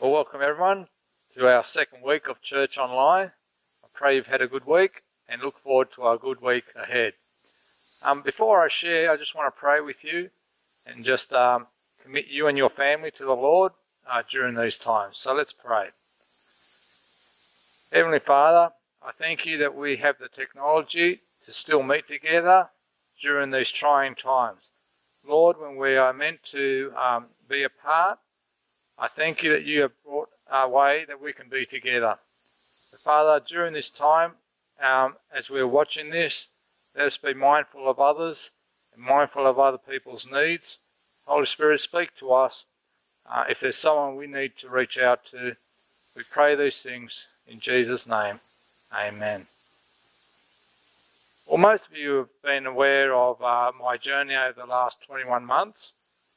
Well, 0.00 0.12
welcome 0.12 0.40
everyone 0.42 0.88
to 1.34 1.46
our 1.46 1.62
second 1.62 2.02
week 2.02 2.26
of 2.26 2.40
Church 2.40 2.78
Online. 2.78 3.32
I 3.84 3.86
pray 3.92 4.16
you've 4.16 4.28
had 4.28 4.40
a 4.40 4.48
good 4.48 4.64
week 4.64 5.02
and 5.28 5.42
look 5.42 5.58
forward 5.58 5.92
to 5.92 6.04
our 6.04 6.16
good 6.16 6.40
week 6.40 6.64
ahead. 6.74 7.12
Um, 8.02 8.22
before 8.22 8.64
I 8.64 8.68
share, 8.68 9.10
I 9.10 9.18
just 9.18 9.34
want 9.34 9.54
to 9.54 9.60
pray 9.60 9.82
with 9.82 10.02
you 10.02 10.30
and 10.86 11.04
just 11.04 11.34
um, 11.34 11.66
commit 12.02 12.28
you 12.28 12.46
and 12.46 12.56
your 12.56 12.70
family 12.70 13.10
to 13.10 13.24
the 13.24 13.36
Lord 13.36 13.72
uh, 14.10 14.22
during 14.26 14.54
these 14.54 14.78
times. 14.78 15.18
So 15.18 15.34
let's 15.34 15.52
pray. 15.52 15.88
Heavenly 17.92 18.20
Father, 18.20 18.72
I 19.06 19.12
thank 19.12 19.44
you 19.44 19.58
that 19.58 19.76
we 19.76 19.96
have 19.96 20.16
the 20.18 20.28
technology 20.28 21.20
to 21.42 21.52
still 21.52 21.82
meet 21.82 22.08
together 22.08 22.70
during 23.20 23.50
these 23.50 23.70
trying 23.70 24.14
times. 24.14 24.70
Lord, 25.28 25.60
when 25.60 25.76
we 25.76 25.98
are 25.98 26.14
meant 26.14 26.42
to 26.44 26.94
um, 26.96 27.26
be 27.46 27.62
apart, 27.62 28.18
I 29.02 29.08
thank 29.08 29.42
you 29.42 29.50
that 29.52 29.64
you 29.64 29.80
have 29.80 29.92
brought 30.04 30.28
a 30.52 30.68
way 30.68 31.06
that 31.08 31.22
we 31.22 31.32
can 31.32 31.48
be 31.48 31.64
together. 31.64 32.18
Father, 32.98 33.42
during 33.44 33.72
this 33.72 33.88
time, 33.88 34.32
um, 34.78 35.16
as 35.34 35.48
we're 35.48 35.66
watching 35.66 36.10
this, 36.10 36.48
let 36.94 37.06
us 37.06 37.16
be 37.16 37.32
mindful 37.32 37.88
of 37.88 37.98
others 37.98 38.50
and 38.94 39.02
mindful 39.02 39.46
of 39.46 39.58
other 39.58 39.78
people's 39.78 40.30
needs. 40.30 40.80
Holy 41.24 41.46
Spirit, 41.46 41.80
speak 41.80 42.14
to 42.16 42.30
us. 42.30 42.66
Uh, 43.24 43.44
if 43.48 43.60
there's 43.60 43.76
someone 43.76 44.16
we 44.16 44.26
need 44.26 44.58
to 44.58 44.68
reach 44.68 44.98
out 44.98 45.24
to, 45.26 45.56
we 46.14 46.22
pray 46.30 46.54
these 46.54 46.82
things 46.82 47.28
in 47.46 47.58
Jesus' 47.58 48.06
name. 48.06 48.40
Amen. 48.94 49.46
Well, 51.46 51.56
most 51.56 51.86
of 51.86 51.96
you 51.96 52.16
have 52.16 52.42
been 52.42 52.66
aware 52.66 53.14
of 53.14 53.40
uh, 53.40 53.72
my 53.80 53.96
journey 53.96 54.34
over 54.34 54.60
the 54.60 54.66
last 54.66 55.02
21 55.06 55.42
months. 55.46 55.94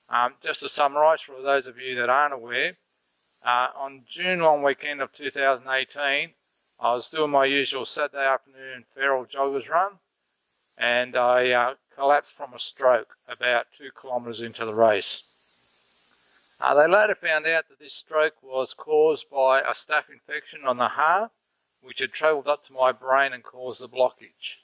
Um, 0.10 0.34
just 0.42 0.62
to 0.62 0.70
summarise 0.70 1.22
for 1.22 1.42
those 1.42 1.68
of 1.68 1.78
you 1.78 1.96
that 1.96 2.10
aren't 2.10 2.34
aware, 2.34 2.78
uh, 3.46 3.70
on 3.76 4.04
June 4.08 4.40
long 4.40 4.64
weekend 4.64 5.02
of 5.02 5.12
2018, 5.12 6.30
I 6.80 6.94
was 6.94 7.10
doing 7.10 7.32
my 7.32 7.46
usual 7.46 7.86
Saturday 7.86 8.26
afternoon 8.26 8.86
feral 8.94 9.26
joggers 9.26 9.70
run, 9.70 9.94
and 10.78 11.16
I 11.16 11.52
uh, 11.52 11.76
collapsed 11.96 12.36
from 12.36 12.54
a 12.54 12.60
stroke 12.60 13.16
about 13.28 13.68
two 13.74 13.90
kilometres 14.00 14.42
into 14.42 14.66
the 14.66 14.74
race. 14.74 15.30
Uh, 16.60 16.74
they 16.74 16.88
later 16.88 17.16
found 17.16 17.46
out 17.46 17.68
that 17.70 17.80
this 17.80 17.94
stroke 17.94 18.42
was 18.42 18.74
caused 18.74 19.30
by 19.30 19.60
a 19.60 19.72
staph 19.72 20.10
infection 20.12 20.62
on 20.66 20.78
the 20.78 20.90
heart, 20.90 21.32
which 21.82 22.00
had 22.00 22.14
travelled 22.14 22.48
up 22.48 22.66
to 22.66 22.74
my 22.74 22.92
brain 22.92 23.34
and 23.34 23.44
caused 23.44 23.82
the 23.82 23.88
blockage. 23.88 24.58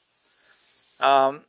Um, 1.03 1.41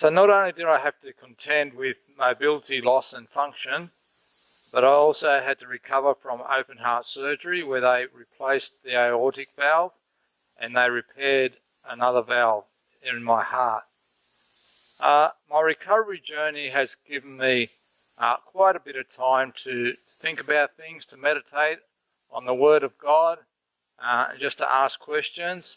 So 0.00 0.08
not 0.08 0.30
only 0.30 0.52
did 0.52 0.64
I 0.64 0.78
have 0.78 0.98
to 1.02 1.12
contend 1.12 1.74
with 1.74 1.98
mobility 2.16 2.80
loss 2.80 3.12
and 3.12 3.28
function, 3.28 3.90
but 4.72 4.82
I 4.82 4.86
also 4.86 5.40
had 5.40 5.60
to 5.60 5.66
recover 5.66 6.14
from 6.14 6.40
open 6.40 6.78
heart 6.78 7.04
surgery 7.04 7.62
where 7.62 7.82
they 7.82 8.06
replaced 8.10 8.82
the 8.82 8.96
aortic 8.98 9.50
valve 9.58 9.92
and 10.58 10.74
they 10.74 10.88
repaired 10.88 11.58
another 11.86 12.22
valve 12.22 12.64
in 13.02 13.22
my 13.22 13.42
heart. 13.42 13.84
Uh, 14.98 15.32
my 15.50 15.60
recovery 15.60 16.18
journey 16.18 16.70
has 16.70 16.94
given 17.06 17.36
me 17.36 17.68
uh, 18.16 18.36
quite 18.38 18.76
a 18.76 18.80
bit 18.80 18.96
of 18.96 19.10
time 19.10 19.52
to 19.64 19.96
think 20.08 20.40
about 20.40 20.78
things, 20.78 21.04
to 21.04 21.18
meditate 21.18 21.80
on 22.32 22.46
the 22.46 22.54
Word 22.54 22.82
of 22.82 22.96
God, 22.96 23.40
uh, 24.02 24.28
just 24.38 24.56
to 24.56 24.72
ask 24.72 24.98
questions 24.98 25.76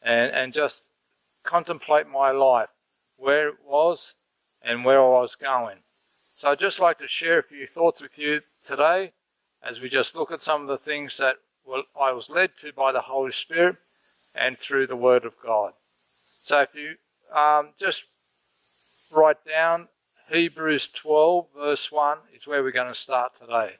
and, 0.00 0.30
and 0.30 0.52
just 0.52 0.92
contemplate 1.42 2.06
my 2.06 2.30
life 2.30 2.68
where 3.24 3.48
it 3.48 3.56
was 3.66 4.16
and 4.62 4.84
where 4.84 5.00
I 5.00 5.20
was 5.20 5.34
going. 5.34 5.78
So 6.36 6.50
I'd 6.50 6.58
just 6.58 6.78
like 6.78 6.98
to 6.98 7.08
share 7.08 7.38
a 7.38 7.42
few 7.42 7.66
thoughts 7.66 8.02
with 8.02 8.18
you 8.18 8.42
today 8.62 9.12
as 9.62 9.80
we 9.80 9.88
just 9.88 10.14
look 10.14 10.30
at 10.30 10.42
some 10.42 10.60
of 10.60 10.68
the 10.68 10.76
things 10.76 11.16
that 11.16 11.36
I 11.98 12.12
was 12.12 12.28
led 12.28 12.58
to 12.58 12.72
by 12.72 12.92
the 12.92 13.00
Holy 13.00 13.32
Spirit 13.32 13.76
and 14.34 14.58
through 14.58 14.88
the 14.88 14.96
Word 14.96 15.24
of 15.24 15.38
God. 15.42 15.72
So 16.42 16.60
if 16.60 16.74
you 16.74 16.96
um, 17.34 17.70
just 17.78 18.04
write 19.10 19.44
down 19.46 19.88
Hebrews 20.30 20.88
12, 20.88 21.46
verse 21.56 21.90
1 21.90 22.18
is 22.36 22.46
where 22.46 22.62
we're 22.62 22.72
going 22.72 22.88
to 22.88 22.94
start 22.94 23.36
today. 23.36 23.76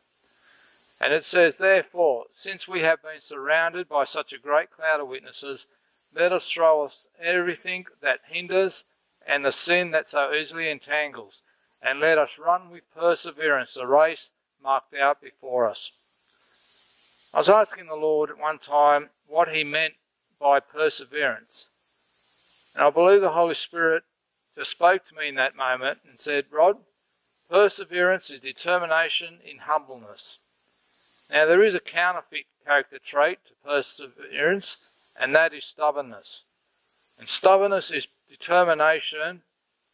And 1.00 1.12
it 1.12 1.24
says, 1.24 1.56
Therefore, 1.56 2.24
since 2.34 2.66
we 2.66 2.80
have 2.80 3.02
been 3.02 3.20
surrounded 3.20 3.88
by 3.88 4.04
such 4.04 4.32
a 4.32 4.38
great 4.38 4.70
cloud 4.70 5.00
of 5.00 5.08
witnesses, 5.08 5.66
let 6.14 6.32
us 6.32 6.48
throw 6.48 6.84
off 6.84 7.06
everything 7.20 7.86
that 8.00 8.20
hinders 8.28 8.84
and 9.26 9.44
the 9.44 9.52
sin 9.52 9.90
that 9.92 10.08
so 10.08 10.32
easily 10.32 10.70
entangles, 10.70 11.42
and 11.82 12.00
let 12.00 12.18
us 12.18 12.38
run 12.38 12.70
with 12.70 12.92
perseverance 12.94 13.74
the 13.74 13.86
race 13.86 14.32
marked 14.62 14.94
out 14.94 15.20
before 15.20 15.68
us. 15.68 15.92
I 17.32 17.38
was 17.38 17.48
asking 17.48 17.86
the 17.86 17.96
Lord 17.96 18.30
at 18.30 18.38
one 18.38 18.58
time 18.58 19.10
what 19.26 19.48
he 19.48 19.64
meant 19.64 19.94
by 20.40 20.60
perseverance. 20.60 21.70
And 22.74 22.84
I 22.84 22.90
believe 22.90 23.20
the 23.20 23.30
Holy 23.30 23.54
Spirit 23.54 24.04
just 24.56 24.70
spoke 24.70 25.04
to 25.06 25.14
me 25.14 25.28
in 25.28 25.34
that 25.34 25.56
moment 25.56 25.98
and 26.08 26.18
said, 26.18 26.46
Rod, 26.50 26.76
perseverance 27.50 28.30
is 28.30 28.40
determination 28.40 29.38
in 29.44 29.58
humbleness. 29.58 30.38
Now, 31.30 31.46
there 31.46 31.64
is 31.64 31.74
a 31.74 31.80
counterfeit 31.80 32.46
character 32.64 32.98
trait 32.98 33.38
to 33.46 33.54
perseverance, 33.64 34.76
and 35.18 35.34
that 35.34 35.52
is 35.52 35.64
stubbornness. 35.64 36.44
And 37.18 37.28
stubbornness 37.28 37.90
is 37.90 38.06
determination, 38.28 39.42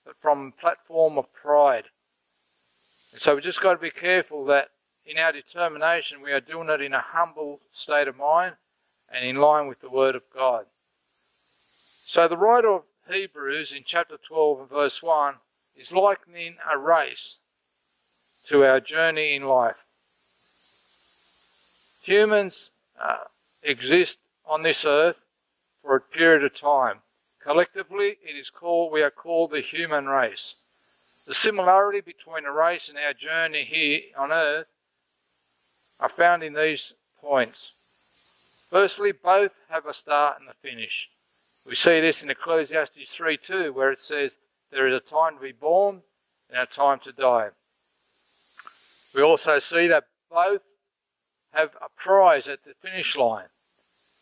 but 0.05 0.17
from 0.21 0.53
a 0.57 0.61
platform 0.61 1.19
of 1.19 1.33
pride. 1.33 1.85
And 3.13 3.21
so 3.21 3.35
we 3.35 3.41
just 3.41 3.61
got 3.61 3.75
to 3.75 3.79
be 3.79 3.91
careful 3.91 4.45
that 4.47 4.71
in 5.05 5.19
our 5.19 5.33
determination 5.33 6.23
we 6.23 6.33
are 6.33 6.41
doing 6.41 6.69
it 6.69 6.81
in 6.81 6.95
a 6.95 7.01
humble 7.01 7.61
state 7.73 8.09
of 8.09 8.17
mind 8.17 8.55
and 9.13 9.25
in 9.25 9.37
line 9.37 9.67
with 9.67 9.81
the 9.81 9.91
Word 9.91 10.15
of 10.15 10.23
God. 10.35 10.67
So 12.07 12.29
the 12.29 12.37
writer 12.37 12.71
of 12.71 12.83
Hebrews 13.11 13.73
in 13.73 13.83
chapter 13.85 14.17
12 14.17 14.61
and 14.61 14.69
verse 14.69 15.03
1 15.03 15.35
is 15.75 15.93
likening 15.93 16.57
a 16.71 16.79
race 16.79 17.41
to 18.47 18.65
our 18.65 18.81
journey 18.81 19.35
in 19.35 19.45
life. 19.45 19.87
Humans 22.03 22.73
uh, 23.01 23.25
exist 23.63 24.19
on 24.47 24.63
this 24.63 24.85
earth 24.85 25.21
for 25.83 25.97
a 25.97 26.01
period 26.01 26.45
of 26.45 26.55
time. 26.55 26.99
Collectively, 27.43 28.19
it 28.23 28.37
is 28.37 28.51
called, 28.51 28.93
we 28.93 29.03
are 29.03 29.11
called 29.11 29.51
the 29.51 29.61
human 29.61 30.07
race. 30.07 30.57
The 31.27 31.35
similarity 31.35 32.01
between 32.01 32.45
a 32.45 32.53
race 32.53 32.89
and 32.89 32.99
our 32.99 33.15
journey 33.15 33.65
here 33.65 34.01
on 34.19 34.31
earth 34.31 34.73
are 35.99 36.09
found 36.09 36.43
in 36.43 36.55
these 36.55 36.95
points. 37.21 37.79
Firstly, 38.69 39.13
both 39.13 39.55
have 39.69 39.87
a 39.87 39.95
start 39.95 40.41
and 40.41 40.49
a 40.49 40.55
finish. 40.55 41.11
We 41.67 41.75
see 41.75 42.01
this 42.01 42.23
in 42.23 42.31
Ecclesiastes 42.31 43.15
3:2, 43.15 43.73
where 43.73 43.91
it 43.91 44.01
says, 44.03 44.39
There 44.71 44.87
is 44.87 44.95
a 44.95 45.01
time 45.01 45.37
to 45.37 45.43
be 45.43 45.53
born 45.53 46.03
and 46.49 46.59
a 46.59 46.67
time 46.67 47.01
to 47.01 47.13
die. 47.13 47.51
We 49.15 49.23
also 49.23 49.59
see 49.59 49.87
that 49.89 50.05
both 50.31 50.63
have 51.53 51.77
a 51.81 51.89
prize 51.89 52.49
at 52.49 52.65
the 52.65 52.75
finish 52.75 53.17
line. 53.17 53.49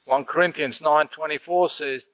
1 0.07 0.25
Corinthians 0.25 0.81
9:24 0.81 1.71
says, 1.71 2.09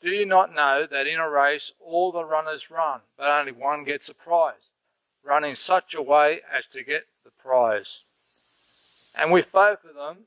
do 0.00 0.10
you 0.10 0.26
not 0.26 0.54
know 0.54 0.86
that 0.86 1.06
in 1.06 1.18
a 1.18 1.28
race 1.28 1.72
all 1.80 2.12
the 2.12 2.24
runners 2.24 2.70
run, 2.70 3.00
but 3.16 3.28
only 3.28 3.52
one 3.52 3.84
gets 3.84 4.08
a 4.08 4.14
prize? 4.14 4.70
Run 5.24 5.44
in 5.44 5.56
such 5.56 5.94
a 5.94 6.02
way 6.02 6.42
as 6.52 6.66
to 6.66 6.84
get 6.84 7.06
the 7.24 7.30
prize. 7.30 8.02
And 9.16 9.32
with 9.32 9.50
both 9.50 9.84
of 9.84 9.94
them, 9.94 10.26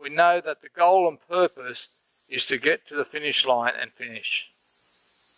we 0.00 0.08
know 0.08 0.40
that 0.40 0.62
the 0.62 0.68
goal 0.68 1.08
and 1.08 1.18
purpose 1.28 1.88
is 2.28 2.46
to 2.46 2.58
get 2.58 2.86
to 2.86 2.94
the 2.94 3.04
finish 3.04 3.44
line 3.44 3.74
and 3.78 3.92
finish. 3.92 4.52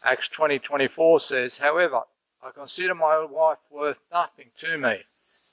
Acts 0.05 0.29
20:24 0.29 1.21
says, 1.21 1.59
"However, 1.59 2.03
I 2.43 2.51
consider 2.51 2.95
my 2.95 3.19
wife 3.19 3.59
worth 3.71 4.01
nothing 4.11 4.53
to 4.57 4.77
me, 4.77 5.05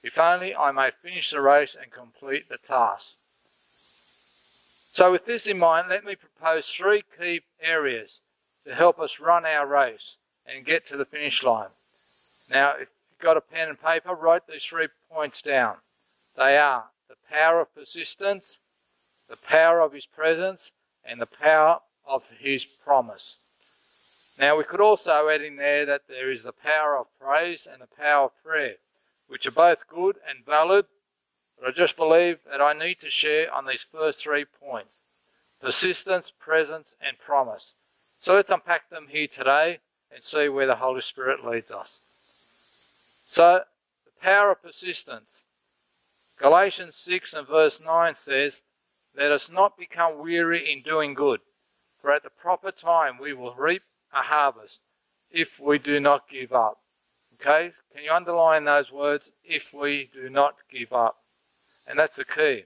if 0.04 0.20
only 0.20 0.56
I 0.56 0.72
may 0.72 0.92
finish 0.92 1.32
the 1.32 1.42
race 1.42 1.76
and 1.76 1.92
complete 1.92 2.50
the 2.50 2.58
task." 2.58 3.19
So, 5.00 5.14
with 5.14 5.26
this 5.26 5.48
in 5.48 5.58
mind, 5.58 5.88
let 5.88 6.04
me 6.04 6.18
propose 6.18 6.70
three 6.70 7.04
key 7.18 7.40
areas 7.62 8.20
to 8.68 8.76
help 8.76 9.00
us 9.00 9.18
run 9.18 9.46
our 9.46 9.66
race 9.66 10.18
and 10.46 10.66
get 10.66 10.86
to 10.88 10.98
the 10.98 11.06
finish 11.06 11.42
line. 11.42 11.70
Now, 12.52 12.72
if 12.72 12.90
you've 13.10 13.22
got 13.22 13.38
a 13.38 13.40
pen 13.40 13.70
and 13.70 13.82
paper, 13.82 14.14
write 14.14 14.46
these 14.46 14.66
three 14.66 14.90
points 15.10 15.42
down. 15.42 15.78
They 16.36 16.58
are 16.58 16.88
the 17.08 17.16
power 17.32 17.62
of 17.62 17.74
persistence, 17.74 18.60
the 19.30 19.38
power 19.38 19.80
of 19.80 19.94
His 19.94 20.06
presence, 20.06 20.74
and 21.06 21.22
the 21.22 21.26
power 21.26 21.80
of 22.06 22.32
His 22.38 22.66
promise. 22.66 23.38
Now, 24.38 24.58
we 24.58 24.66
could 24.66 24.82
also 24.82 25.30
add 25.30 25.42
in 25.42 25.56
there 25.56 25.86
that 25.86 26.10
there 26.10 26.30
is 26.30 26.44
the 26.44 26.52
power 26.52 26.98
of 26.98 27.08
praise 27.18 27.66
and 27.72 27.82
the 27.82 27.88
power 27.88 28.26
of 28.26 28.44
prayer, 28.44 28.76
which 29.30 29.48
are 29.48 29.52
both 29.52 29.88
good 29.88 30.18
and 30.28 30.46
valid 30.46 30.88
but 31.60 31.70
I 31.70 31.72
just 31.72 31.98
believe 31.98 32.40
that 32.50 32.62
I 32.62 32.74
need 32.74 33.00
to 33.02 33.10
share 33.10 33.54
on 33.54 33.66
these 33.66 33.82
first 33.82 34.24
three 34.24 34.46
points 34.46 35.04
persistence, 35.62 36.32
presence, 36.32 36.96
and 37.06 37.20
promise. 37.20 37.74
So 38.18 38.36
let's 38.36 38.52
unpack 38.52 38.90
them 38.90 39.08
here 39.10 39.28
today 39.28 39.80
and 40.14 40.24
see 40.24 40.48
where 40.48 40.68
the 40.68 40.76
Holy 40.76 41.02
Spirit 41.02 41.46
leads 41.46 41.72
us. 41.72 42.02
So, 43.26 43.62
the 44.06 44.12
power 44.22 44.52
of 44.52 44.64
persistence. 44.64 45.46
Galatians 46.38 46.96
6 46.96 47.34
and 47.34 47.48
verse 47.48 47.82
9 47.84 48.16
says, 48.16 48.64
Let 49.16 49.32
us 49.32 49.52
not 49.52 49.78
become 49.78 50.20
weary 50.20 50.72
in 50.72 50.82
doing 50.82 51.14
good, 51.14 51.42
for 52.02 52.12
at 52.12 52.24
the 52.24 52.30
proper 52.30 52.72
time 52.72 53.18
we 53.20 53.34
will 53.34 53.56
reap 53.56 53.84
a 54.14 54.24
harvest 54.24 54.84
if 55.30 55.60
we 55.60 55.78
do 55.78 56.00
not 56.00 56.30
give 56.30 56.54
up. 56.54 56.80
Okay, 57.36 57.72
can 57.94 58.04
you 58.04 58.12
underline 58.12 58.66
those 58.66 58.92
words? 58.92 59.32
If 59.44 59.74
we 59.74 60.10
do 60.12 60.30
not 60.30 60.56
give 60.72 60.92
up. 60.92 61.19
And 61.90 61.98
that's 61.98 62.18
the 62.18 62.24
key. 62.24 62.66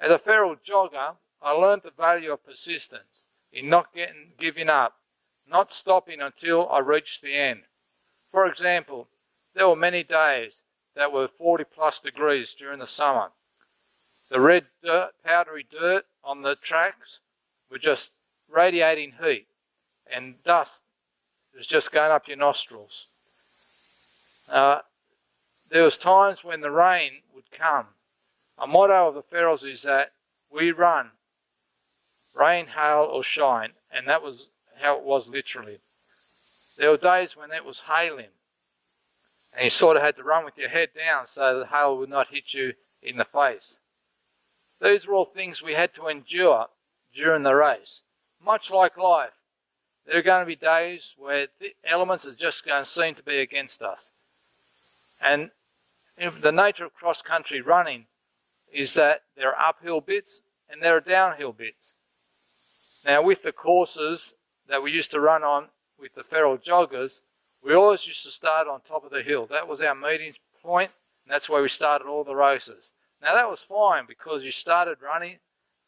As 0.00 0.10
a 0.10 0.18
feral 0.18 0.56
jogger, 0.56 1.16
I 1.42 1.52
learned 1.52 1.82
the 1.84 1.90
value 1.90 2.32
of 2.32 2.44
persistence 2.44 3.28
in 3.52 3.68
not 3.68 3.94
getting 3.94 4.32
giving 4.38 4.70
up, 4.70 4.94
not 5.48 5.70
stopping 5.70 6.22
until 6.22 6.68
I 6.70 6.78
reached 6.78 7.20
the 7.20 7.34
end. 7.34 7.64
For 8.30 8.46
example, 8.46 9.08
there 9.54 9.68
were 9.68 9.76
many 9.76 10.02
days 10.02 10.62
that 10.94 11.12
were 11.12 11.28
40 11.28 11.64
plus 11.64 12.00
degrees 12.00 12.54
during 12.54 12.78
the 12.78 12.86
summer. 12.86 13.28
The 14.30 14.40
red 14.40 14.66
dirt, 14.82 15.12
powdery 15.22 15.66
dirt 15.70 16.06
on 16.24 16.40
the 16.40 16.56
tracks 16.56 17.20
were 17.70 17.78
just 17.78 18.12
radiating 18.48 19.14
heat 19.22 19.46
and 20.10 20.42
dust 20.44 20.84
was 21.54 21.66
just 21.66 21.92
going 21.92 22.10
up 22.10 22.26
your 22.26 22.36
nostrils. 22.36 23.06
Uh, 24.48 24.80
there 25.68 25.82
was 25.82 25.96
times 25.96 26.42
when 26.44 26.60
the 26.60 26.70
rain 26.70 27.22
would 27.34 27.50
come. 27.50 27.86
A 28.58 28.66
motto 28.66 29.08
of 29.08 29.14
the 29.14 29.22
Ferals 29.22 29.68
is 29.68 29.82
that 29.82 30.12
we 30.50 30.72
run, 30.72 31.10
rain, 32.34 32.68
hail 32.68 33.08
or 33.10 33.22
shine, 33.22 33.72
and 33.90 34.06
that 34.08 34.22
was 34.22 34.48
how 34.80 34.96
it 34.96 35.04
was 35.04 35.28
literally. 35.28 35.78
There 36.78 36.90
were 36.90 36.96
days 36.96 37.36
when 37.36 37.52
it 37.52 37.64
was 37.64 37.80
hailing, 37.80 38.30
and 39.54 39.64
you 39.64 39.70
sort 39.70 39.96
of 39.96 40.02
had 40.02 40.16
to 40.16 40.22
run 40.22 40.44
with 40.44 40.58
your 40.58 40.68
head 40.68 40.90
down 40.94 41.26
so 41.26 41.58
the 41.58 41.66
hail 41.66 41.96
would 41.98 42.10
not 42.10 42.30
hit 42.30 42.54
you 42.54 42.74
in 43.02 43.16
the 43.16 43.24
face. 43.24 43.80
These 44.80 45.06
were 45.06 45.14
all 45.14 45.24
things 45.24 45.62
we 45.62 45.74
had 45.74 45.94
to 45.94 46.08
endure 46.08 46.66
during 47.14 47.42
the 47.42 47.54
race. 47.54 48.02
Much 48.44 48.70
like 48.70 48.98
life, 48.98 49.32
there 50.06 50.18
are 50.18 50.22
going 50.22 50.42
to 50.42 50.46
be 50.46 50.56
days 50.56 51.14
where 51.18 51.48
the 51.58 51.74
elements 51.84 52.26
are 52.26 52.34
just 52.34 52.64
going 52.64 52.84
to 52.84 52.88
seem 52.88 53.14
to 53.14 53.22
be 53.22 53.38
against 53.38 53.82
us. 53.82 54.12
And 55.20 55.50
the 56.18 56.52
nature 56.52 56.84
of 56.84 56.94
cross 56.94 57.22
country 57.22 57.60
running 57.60 58.06
is 58.72 58.94
that 58.94 59.22
there 59.36 59.54
are 59.54 59.68
uphill 59.68 60.00
bits 60.00 60.42
and 60.68 60.82
there 60.82 60.96
are 60.96 61.00
downhill 61.00 61.52
bits. 61.52 61.94
Now, 63.04 63.22
with 63.22 63.42
the 63.42 63.52
courses 63.52 64.34
that 64.68 64.82
we 64.82 64.90
used 64.90 65.12
to 65.12 65.20
run 65.20 65.44
on 65.44 65.68
with 65.98 66.14
the 66.14 66.24
feral 66.24 66.58
joggers, 66.58 67.20
we 67.62 67.74
always 67.74 68.06
used 68.06 68.24
to 68.24 68.30
start 68.30 68.66
on 68.66 68.80
top 68.80 69.04
of 69.04 69.10
the 69.10 69.22
hill. 69.22 69.46
That 69.46 69.68
was 69.68 69.80
our 69.82 69.94
meeting 69.94 70.34
point, 70.62 70.90
and 71.24 71.32
that's 71.32 71.48
where 71.48 71.62
we 71.62 71.68
started 71.68 72.06
all 72.06 72.24
the 72.24 72.34
races. 72.34 72.92
Now, 73.22 73.34
that 73.34 73.48
was 73.48 73.62
fine 73.62 74.04
because 74.06 74.44
you 74.44 74.50
started 74.50 74.98
running 75.02 75.38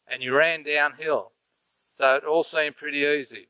and 0.07 0.23
you 0.23 0.35
ran 0.35 0.63
downhill. 0.63 1.31
So 1.89 2.15
it 2.15 2.23
all 2.23 2.43
seemed 2.43 2.77
pretty 2.77 2.99
easy. 2.99 3.47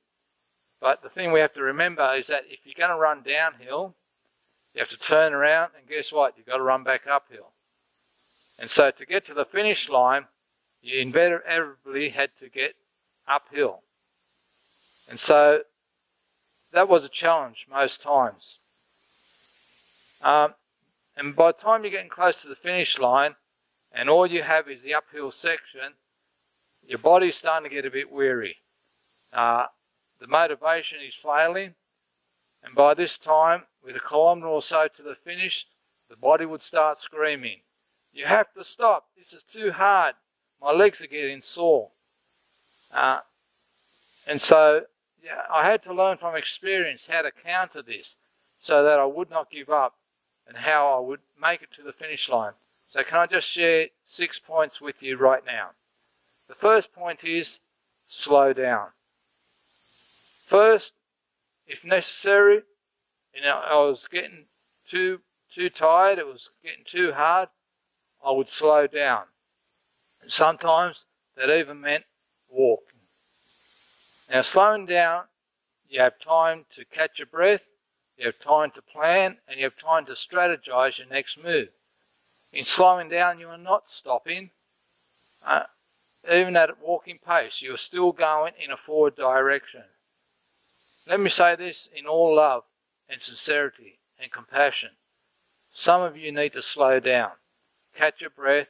But 0.81 1.03
the 1.03 1.09
thing 1.09 1.31
we 1.31 1.39
have 1.39 1.53
to 1.53 1.63
remember 1.63 2.13
is 2.15 2.27
that 2.27 2.45
if 2.49 2.59
you're 2.65 2.73
going 2.75 2.89
to 2.89 3.01
run 3.01 3.21
downhill, 3.21 3.95
you 4.73 4.79
have 4.79 4.89
to 4.89 4.99
turn 4.99 5.33
around, 5.33 5.71
and 5.77 5.87
guess 5.87 6.11
what? 6.11 6.35
You've 6.37 6.45
got 6.45 6.57
to 6.57 6.63
run 6.63 6.83
back 6.83 7.05
uphill. 7.07 7.51
And 8.59 8.69
so 8.69 8.91
to 8.91 9.05
get 9.05 9.25
to 9.25 9.33
the 9.33 9.45
finish 9.45 9.89
line, 9.89 10.25
you 10.81 10.99
invariably 10.99 12.09
had 12.09 12.37
to 12.37 12.49
get 12.49 12.75
uphill. 13.27 13.83
And 15.09 15.19
so 15.19 15.61
that 16.71 16.89
was 16.89 17.05
a 17.05 17.09
challenge 17.09 17.67
most 17.69 18.01
times. 18.01 18.59
Um, 20.21 20.55
and 21.15 21.35
by 21.35 21.51
the 21.51 21.57
time 21.57 21.83
you're 21.83 21.91
getting 21.91 22.09
close 22.09 22.41
to 22.41 22.47
the 22.47 22.55
finish 22.55 22.99
line, 22.99 23.35
and 23.91 24.09
all 24.09 24.27
you 24.27 24.43
have 24.43 24.69
is 24.69 24.83
the 24.83 24.93
uphill 24.93 25.31
section, 25.31 25.93
your 26.85 26.99
body's 26.99 27.37
starting 27.37 27.69
to 27.69 27.75
get 27.75 27.85
a 27.85 27.91
bit 27.91 28.11
weary. 28.11 28.57
Uh, 29.33 29.65
the 30.19 30.27
motivation 30.27 30.99
is 31.05 31.15
failing, 31.15 31.75
and 32.63 32.75
by 32.75 32.93
this 32.93 33.17
time, 33.17 33.63
with 33.83 33.95
a 33.95 33.99
kilometre 33.99 34.47
or 34.47 34.61
so 34.61 34.87
to 34.87 35.01
the 35.01 35.15
finish, 35.15 35.67
the 36.09 36.17
body 36.17 36.45
would 36.45 36.61
start 36.61 36.99
screaming, 36.99 37.61
You 38.13 38.25
have 38.25 38.53
to 38.53 38.63
stop. 38.63 39.07
This 39.17 39.33
is 39.33 39.43
too 39.43 39.71
hard. 39.71 40.15
My 40.61 40.71
legs 40.71 41.01
are 41.01 41.07
getting 41.07 41.41
sore. 41.41 41.89
Uh, 42.93 43.19
and 44.27 44.41
so 44.41 44.83
yeah, 45.23 45.43
I 45.51 45.65
had 45.65 45.83
to 45.83 45.93
learn 45.93 46.17
from 46.17 46.35
experience 46.35 47.07
how 47.07 47.21
to 47.21 47.31
counter 47.31 47.81
this 47.81 48.15
so 48.59 48.83
that 48.83 48.99
I 48.99 49.05
would 49.05 49.29
not 49.29 49.51
give 49.51 49.69
up 49.69 49.95
and 50.47 50.57
how 50.57 50.97
I 50.97 50.99
would 50.99 51.19
make 51.39 51.61
it 51.61 51.71
to 51.73 51.83
the 51.83 51.93
finish 51.93 52.29
line. 52.29 52.53
So, 52.87 53.03
can 53.03 53.19
I 53.19 53.27
just 53.27 53.47
share 53.47 53.87
six 54.07 54.39
points 54.39 54.81
with 54.81 55.03
you 55.03 55.15
right 55.15 55.45
now? 55.45 55.71
The 56.47 56.55
first 56.55 56.91
point 56.91 57.23
is 57.23 57.59
slow 58.07 58.51
down. 58.51 58.87
First, 60.45 60.95
if 61.67 61.85
necessary, 61.85 62.63
you 63.33 63.41
know, 63.43 63.61
I 63.63 63.75
was 63.75 64.07
getting 64.07 64.45
too 64.87 65.19
too 65.51 65.69
tired, 65.69 66.19
it 66.19 66.27
was 66.27 66.51
getting 66.63 66.83
too 66.83 67.13
hard, 67.13 67.49
I 68.25 68.31
would 68.31 68.47
slow 68.47 68.87
down. 68.87 69.23
And 70.21 70.31
sometimes 70.31 71.05
that 71.35 71.49
even 71.49 71.81
meant 71.81 72.03
walking. 72.49 72.99
Now, 74.31 74.41
slowing 74.41 74.85
down, 74.85 75.23
you 75.87 76.01
have 76.01 76.19
time 76.19 76.65
to 76.71 76.85
catch 76.85 77.19
your 77.19 77.25
breath, 77.25 77.69
you 78.17 78.25
have 78.25 78.39
time 78.39 78.71
to 78.71 78.81
plan, 78.81 79.37
and 79.47 79.57
you 79.57 79.63
have 79.63 79.77
time 79.77 80.05
to 80.05 80.13
strategize 80.13 80.99
your 80.99 81.07
next 81.07 81.41
move. 81.43 81.69
In 82.53 82.63
slowing 82.63 83.09
down, 83.09 83.39
you 83.39 83.47
are 83.47 83.57
not 83.57 83.89
stopping. 83.89 84.51
Uh, 85.45 85.63
even 86.29 86.57
at 86.57 86.69
a 86.69 86.75
walking 86.81 87.19
pace, 87.25 87.61
you 87.61 87.73
are 87.73 87.77
still 87.77 88.11
going 88.11 88.53
in 88.63 88.71
a 88.71 88.77
forward 88.77 89.15
direction. 89.15 89.83
Let 91.07 91.19
me 91.19 91.29
say 91.29 91.55
this 91.55 91.89
in 91.95 92.05
all 92.05 92.35
love 92.35 92.63
and 93.07 93.21
sincerity 93.21 93.99
and 94.19 94.31
compassion. 94.31 94.91
Some 95.71 96.01
of 96.01 96.17
you 96.17 96.31
need 96.31 96.53
to 96.53 96.61
slow 96.61 96.99
down, 96.99 97.31
catch 97.99 98.21
your 98.21 98.29
breath, 98.29 98.69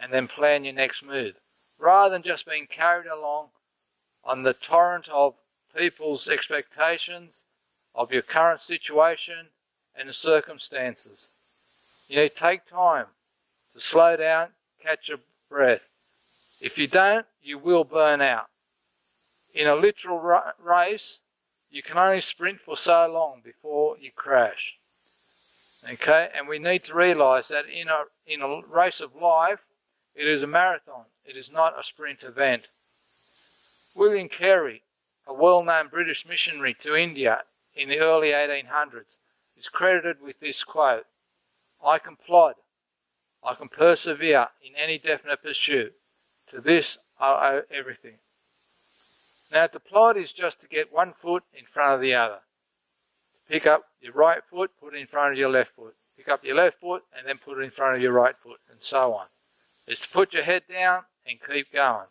and 0.00 0.12
then 0.12 0.28
plan 0.28 0.64
your 0.64 0.74
next 0.74 1.04
move, 1.04 1.34
rather 1.78 2.12
than 2.12 2.22
just 2.22 2.46
being 2.46 2.68
carried 2.68 3.08
along 3.08 3.48
on 4.22 4.42
the 4.42 4.54
torrent 4.54 5.08
of 5.08 5.34
people's 5.76 6.28
expectations, 6.28 7.46
of 7.92 8.12
your 8.12 8.22
current 8.22 8.60
situation, 8.60 9.48
and 9.96 10.08
the 10.08 10.12
circumstances. 10.12 11.32
You 12.06 12.20
need 12.20 12.28
to 12.28 12.34
take 12.34 12.66
time 12.66 13.06
to 13.72 13.80
slow 13.80 14.16
down, 14.16 14.50
catch 14.80 15.08
your 15.08 15.18
breath. 15.50 15.88
If 16.60 16.78
you 16.78 16.86
don't, 16.86 17.26
you 17.42 17.58
will 17.58 17.84
burn 17.84 18.20
out. 18.20 18.46
In 19.54 19.66
a 19.66 19.74
literal 19.74 20.20
race, 20.62 21.22
you 21.68 21.82
can 21.82 21.98
only 21.98 22.20
sprint 22.20 22.60
for 22.60 22.76
so 22.76 23.10
long 23.12 23.40
before 23.44 23.98
you 23.98 24.12
crash. 24.14 24.77
Okay, 25.86 26.28
and 26.36 26.48
we 26.48 26.58
need 26.58 26.84
to 26.84 26.94
realize 26.94 27.48
that 27.48 27.66
in 27.66 27.88
a, 27.88 28.04
in 28.26 28.42
a 28.42 28.62
race 28.66 29.00
of 29.00 29.14
life, 29.14 29.60
it 30.14 30.26
is 30.26 30.42
a 30.42 30.46
marathon, 30.46 31.04
it 31.24 31.36
is 31.36 31.52
not 31.52 31.78
a 31.78 31.82
sprint 31.82 32.24
event. 32.24 32.68
William 33.94 34.28
Carey, 34.28 34.82
a 35.26 35.32
well 35.32 35.62
known 35.62 35.88
British 35.88 36.26
missionary 36.26 36.74
to 36.80 36.96
India 36.96 37.42
in 37.74 37.88
the 37.88 38.00
early 38.00 38.30
1800s, 38.30 39.18
is 39.56 39.68
credited 39.68 40.20
with 40.20 40.40
this 40.40 40.64
quote 40.64 41.06
I 41.84 41.98
can 41.98 42.16
plod, 42.16 42.54
I 43.44 43.54
can 43.54 43.68
persevere 43.68 44.48
in 44.60 44.74
any 44.76 44.98
definite 44.98 45.42
pursuit. 45.42 45.94
To 46.50 46.60
this 46.60 46.98
I 47.20 47.30
owe 47.30 47.62
everything. 47.70 48.18
Now, 49.52 49.66
to 49.66 49.80
plod 49.80 50.16
is 50.16 50.32
just 50.32 50.60
to 50.62 50.68
get 50.68 50.92
one 50.92 51.12
foot 51.12 51.44
in 51.52 51.64
front 51.64 51.94
of 51.94 52.00
the 52.00 52.14
other. 52.14 52.40
Pick 53.48 53.66
up 53.66 53.84
your 54.00 54.12
right 54.12 54.42
foot, 54.50 54.72
put 54.80 54.94
it 54.94 54.98
in 54.98 55.06
front 55.06 55.32
of 55.32 55.38
your 55.38 55.50
left 55.50 55.72
foot. 55.74 55.94
Pick 56.16 56.28
up 56.28 56.44
your 56.44 56.56
left 56.56 56.80
foot 56.80 57.04
and 57.16 57.26
then 57.26 57.38
put 57.38 57.58
it 57.58 57.62
in 57.62 57.70
front 57.70 57.96
of 57.96 58.02
your 58.02 58.12
right 58.12 58.36
foot, 58.36 58.60
and 58.70 58.82
so 58.82 59.14
on. 59.14 59.26
Is 59.86 60.00
to 60.00 60.08
put 60.08 60.34
your 60.34 60.42
head 60.42 60.64
down 60.68 61.04
and 61.26 61.38
keep 61.40 61.72
going 61.72 62.06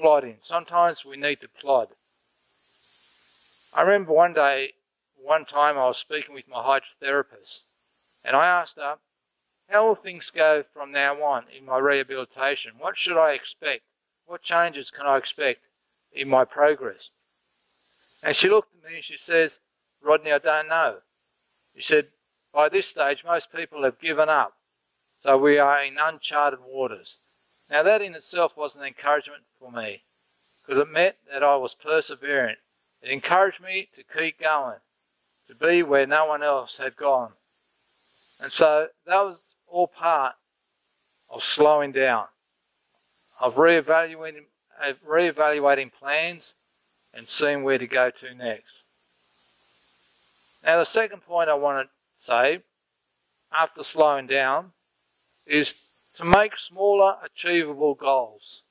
plodding. 0.00 0.36
Sometimes 0.40 1.04
we 1.04 1.16
need 1.16 1.40
to 1.40 1.48
plod. 1.48 1.88
I 3.74 3.82
remember 3.82 4.12
one 4.12 4.32
day, 4.32 4.72
one 5.16 5.44
time 5.44 5.76
I 5.76 5.86
was 5.86 5.98
speaking 5.98 6.34
with 6.34 6.48
my 6.48 6.62
hydrotherapist, 6.62 7.64
and 8.24 8.34
I 8.34 8.46
asked 8.46 8.78
her, 8.78 8.96
How 9.68 9.86
will 9.86 9.94
things 9.94 10.30
go 10.30 10.64
from 10.72 10.92
now 10.92 11.22
on 11.22 11.44
in 11.56 11.66
my 11.66 11.78
rehabilitation? 11.78 12.72
What 12.78 12.96
should 12.96 13.18
I 13.18 13.32
expect? 13.32 13.82
What 14.26 14.42
changes 14.42 14.90
can 14.90 15.06
I 15.06 15.16
expect 15.16 15.60
in 16.12 16.28
my 16.28 16.44
progress? 16.44 17.10
And 18.22 18.34
she 18.34 18.48
looked 18.48 18.74
at 18.74 18.88
me 18.88 18.96
and 18.96 19.04
she 19.04 19.16
says, 19.16 19.60
Rodney, 20.02 20.32
I 20.32 20.38
don't 20.38 20.68
know. 20.68 20.98
He 21.74 21.82
said, 21.82 22.08
By 22.52 22.68
this 22.68 22.88
stage, 22.88 23.24
most 23.24 23.52
people 23.52 23.84
have 23.84 24.00
given 24.00 24.28
up. 24.28 24.54
So 25.18 25.36
we 25.36 25.58
are 25.58 25.82
in 25.82 25.96
uncharted 26.00 26.60
waters. 26.66 27.18
Now, 27.70 27.82
that 27.82 28.02
in 28.02 28.14
itself 28.14 28.56
was 28.56 28.74
an 28.74 28.82
encouragement 28.82 29.42
for 29.58 29.70
me 29.70 30.02
because 30.62 30.80
it 30.80 30.90
meant 30.90 31.16
that 31.30 31.42
I 31.42 31.56
was 31.56 31.74
perseverant. 31.74 32.56
It 33.02 33.10
encouraged 33.10 33.62
me 33.62 33.88
to 33.94 34.02
keep 34.02 34.40
going, 34.40 34.78
to 35.48 35.54
be 35.54 35.82
where 35.82 36.06
no 36.06 36.26
one 36.26 36.42
else 36.42 36.78
had 36.78 36.96
gone. 36.96 37.32
And 38.42 38.50
so 38.50 38.88
that 39.06 39.20
was 39.20 39.54
all 39.66 39.86
part 39.86 40.34
of 41.28 41.42
slowing 41.44 41.92
down, 41.92 42.26
of 43.40 43.56
reevaluating, 43.56 44.44
reevaluating 45.06 45.92
plans 45.92 46.54
and 47.14 47.28
seeing 47.28 47.62
where 47.62 47.78
to 47.78 47.86
go 47.86 48.10
to 48.10 48.34
next. 48.34 48.84
Now, 50.64 50.78
the 50.78 50.84
second 50.84 51.22
point 51.22 51.48
I 51.48 51.54
want 51.54 51.88
to 51.88 51.90
say 52.16 52.60
after 53.52 53.82
slowing 53.82 54.26
down 54.26 54.72
is 55.46 55.74
to 56.16 56.24
make 56.24 56.56
smaller 56.56 57.16
achievable 57.24 57.94
goals. 57.94 58.64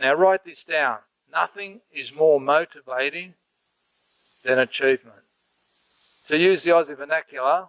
Now, 0.00 0.14
write 0.14 0.44
this 0.44 0.64
down. 0.64 0.98
Nothing 1.30 1.80
is 1.92 2.14
more 2.14 2.40
motivating 2.40 3.34
than 4.42 4.58
achievement. 4.58 5.22
To 6.26 6.38
use 6.38 6.62
the 6.62 6.70
Aussie 6.70 6.96
vernacular, 6.96 7.68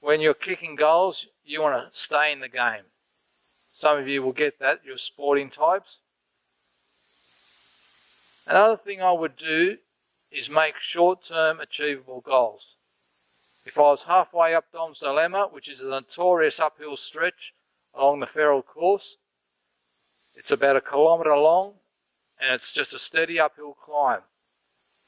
when 0.00 0.20
you're 0.20 0.34
kicking 0.34 0.76
goals, 0.76 1.26
you 1.44 1.62
want 1.62 1.92
to 1.92 1.98
stay 1.98 2.30
in 2.32 2.40
the 2.40 2.48
game. 2.48 2.84
Some 3.72 3.98
of 3.98 4.08
you 4.08 4.22
will 4.22 4.32
get 4.32 4.58
that, 4.58 4.80
you're 4.84 4.98
sporting 4.98 5.50
types. 5.50 6.00
Another 8.46 8.76
thing 8.76 9.00
I 9.00 9.12
would 9.12 9.36
do 9.36 9.78
is 10.30 10.50
make 10.50 10.78
short-term 10.78 11.60
achievable 11.60 12.20
goals. 12.20 12.76
If 13.64 13.78
I 13.78 13.82
was 13.82 14.04
halfway 14.04 14.54
up 14.54 14.66
Dom's 14.72 15.00
Dilemma, 15.00 15.48
which 15.50 15.68
is 15.68 15.80
a 15.80 15.88
notorious 15.88 16.60
uphill 16.60 16.96
stretch 16.96 17.54
along 17.94 18.20
the 18.20 18.26
feral 18.26 18.62
course, 18.62 19.18
it's 20.34 20.50
about 20.50 20.76
a 20.76 20.80
kilometre 20.80 21.36
long 21.36 21.74
and 22.40 22.54
it's 22.54 22.72
just 22.72 22.94
a 22.94 22.98
steady 22.98 23.40
uphill 23.40 23.74
climb. 23.74 24.20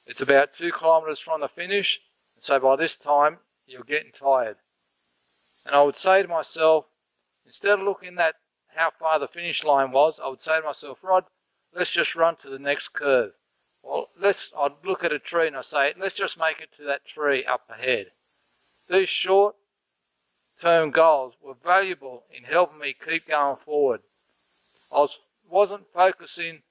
It's 0.06 0.20
about 0.20 0.52
two 0.52 0.72
kilometres 0.72 1.20
from 1.20 1.40
the 1.40 1.48
finish, 1.48 2.00
so 2.38 2.58
by 2.58 2.76
this 2.76 2.96
time 2.96 3.38
you're 3.66 3.84
getting 3.84 4.12
tired. 4.12 4.56
And 5.64 5.74
I 5.74 5.82
would 5.82 5.96
say 5.96 6.22
to 6.22 6.28
myself, 6.28 6.86
instead 7.46 7.78
of 7.78 7.84
looking 7.84 8.18
at 8.18 8.34
how 8.74 8.90
far 8.90 9.18
the 9.18 9.28
finish 9.28 9.64
line 9.64 9.92
was, 9.92 10.20
I 10.20 10.28
would 10.28 10.42
say 10.42 10.60
to 10.60 10.66
myself, 10.66 10.98
Rod, 11.02 11.24
let's 11.74 11.92
just 11.92 12.16
run 12.16 12.36
to 12.36 12.50
the 12.50 12.58
next 12.58 12.88
curve. 12.88 13.32
Well, 13.82 14.08
let's, 14.20 14.52
I'd 14.58 14.72
look 14.84 15.04
at 15.04 15.12
a 15.12 15.18
tree 15.18 15.46
and 15.46 15.56
I 15.56 15.62
say, 15.62 15.94
let's 15.98 16.14
just 16.14 16.38
make 16.38 16.60
it 16.60 16.72
to 16.76 16.84
that 16.84 17.06
tree 17.06 17.44
up 17.44 17.62
ahead. 17.70 18.08
These 18.88 19.08
short 19.08 19.56
term 20.58 20.90
goals 20.90 21.34
were 21.42 21.54
valuable 21.54 22.24
in 22.30 22.44
helping 22.44 22.78
me 22.78 22.94
keep 22.94 23.28
going 23.28 23.56
forward. 23.56 24.00
I 24.94 24.98
was, 24.98 25.18
wasn't 25.48 25.92
focusing 25.94 26.62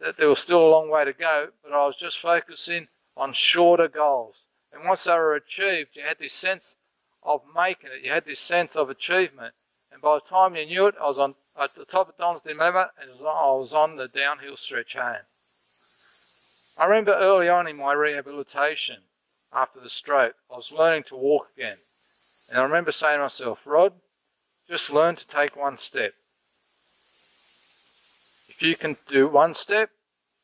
that 0.00 0.16
there 0.16 0.28
was 0.28 0.40
still 0.40 0.66
a 0.66 0.68
long 0.68 0.90
way 0.90 1.04
to 1.04 1.12
go, 1.12 1.48
but 1.62 1.72
I 1.72 1.86
was 1.86 1.96
just 1.96 2.18
focusing 2.18 2.88
on 3.16 3.32
shorter 3.32 3.88
goals. 3.88 4.42
And 4.72 4.84
once 4.84 5.04
they 5.04 5.12
were 5.12 5.34
achieved, 5.34 5.96
you 5.96 6.02
had 6.02 6.18
this 6.18 6.32
sense 6.32 6.76
of 7.22 7.42
making 7.54 7.90
it. 7.96 8.04
You 8.04 8.10
had 8.10 8.24
this 8.24 8.40
sense 8.40 8.76
of 8.76 8.90
achievement. 8.90 9.54
And 9.90 10.02
by 10.02 10.16
the 10.16 10.28
time 10.28 10.56
you 10.56 10.66
knew 10.66 10.86
it, 10.86 10.94
I 11.00 11.06
was 11.06 11.18
on 11.18 11.34
at 11.58 11.74
the 11.74 11.84
top 11.84 12.08
of 12.08 12.18
Don's 12.18 12.42
Dilemma 12.42 12.90
and 13.00 13.10
I 13.20 13.50
was 13.52 13.72
on 13.72 13.96
the 13.96 14.08
downhill 14.08 14.56
stretch 14.56 14.94
home. 14.94 15.24
I 16.78 16.84
remember 16.84 17.14
early 17.14 17.48
on 17.48 17.66
in 17.66 17.76
my 17.76 17.92
rehabilitation, 17.94 18.98
after 19.52 19.80
the 19.80 19.88
stroke, 19.88 20.34
I 20.50 20.56
was 20.56 20.72
learning 20.72 21.04
to 21.04 21.16
walk 21.16 21.48
again. 21.56 21.78
And 22.50 22.58
I 22.58 22.62
remember 22.62 22.92
saying 22.92 23.18
to 23.18 23.22
myself, 23.22 23.66
Rod, 23.66 23.94
just 24.68 24.92
learn 24.92 25.16
to 25.16 25.26
take 25.26 25.56
one 25.56 25.76
step. 25.76 26.14
If 28.48 28.62
you 28.62 28.76
can 28.76 28.96
do 29.06 29.28
one 29.28 29.54
step, 29.54 29.90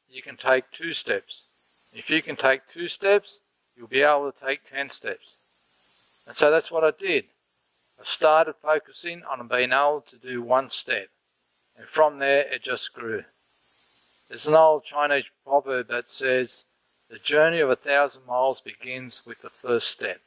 you 0.08 0.22
can 0.22 0.36
take 0.36 0.70
two 0.70 0.92
steps. 0.92 1.46
If 1.92 2.08
you 2.10 2.22
can 2.22 2.36
take 2.36 2.66
two 2.68 2.88
steps, 2.88 3.40
you'll 3.76 3.86
be 3.86 4.02
able 4.02 4.32
to 4.32 4.46
take 4.46 4.64
ten 4.64 4.90
steps. 4.90 5.40
And 6.26 6.36
so 6.36 6.50
that's 6.50 6.70
what 6.70 6.84
I 6.84 6.92
did. 6.92 7.24
I 8.00 8.04
started 8.04 8.54
focusing 8.62 9.22
on 9.24 9.46
being 9.48 9.72
able 9.72 10.04
to 10.08 10.16
do 10.16 10.42
one 10.42 10.70
step. 10.70 11.08
And 11.76 11.86
from 11.86 12.18
there, 12.18 12.40
it 12.40 12.62
just 12.62 12.94
grew. 12.94 13.24
There's 14.32 14.46
an 14.46 14.54
old 14.54 14.84
Chinese 14.84 15.26
proverb 15.44 15.88
that 15.88 16.08
says, 16.08 16.64
the 17.10 17.18
journey 17.18 17.60
of 17.60 17.68
a 17.68 17.76
thousand 17.76 18.24
miles 18.24 18.62
begins 18.62 19.26
with 19.26 19.42
the 19.42 19.50
first 19.50 19.90
step. 19.90 20.22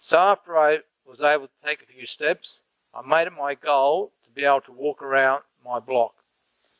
So 0.00 0.18
after 0.18 0.56
I 0.56 0.78
was 1.04 1.24
able 1.24 1.48
to 1.48 1.66
take 1.66 1.82
a 1.82 1.92
few 1.92 2.06
steps, 2.06 2.62
I 2.94 3.04
made 3.04 3.26
it 3.26 3.32
my 3.36 3.56
goal 3.56 4.12
to 4.26 4.30
be 4.30 4.44
able 4.44 4.60
to 4.60 4.70
walk 4.70 5.02
around 5.02 5.42
my 5.64 5.80
block, 5.80 6.14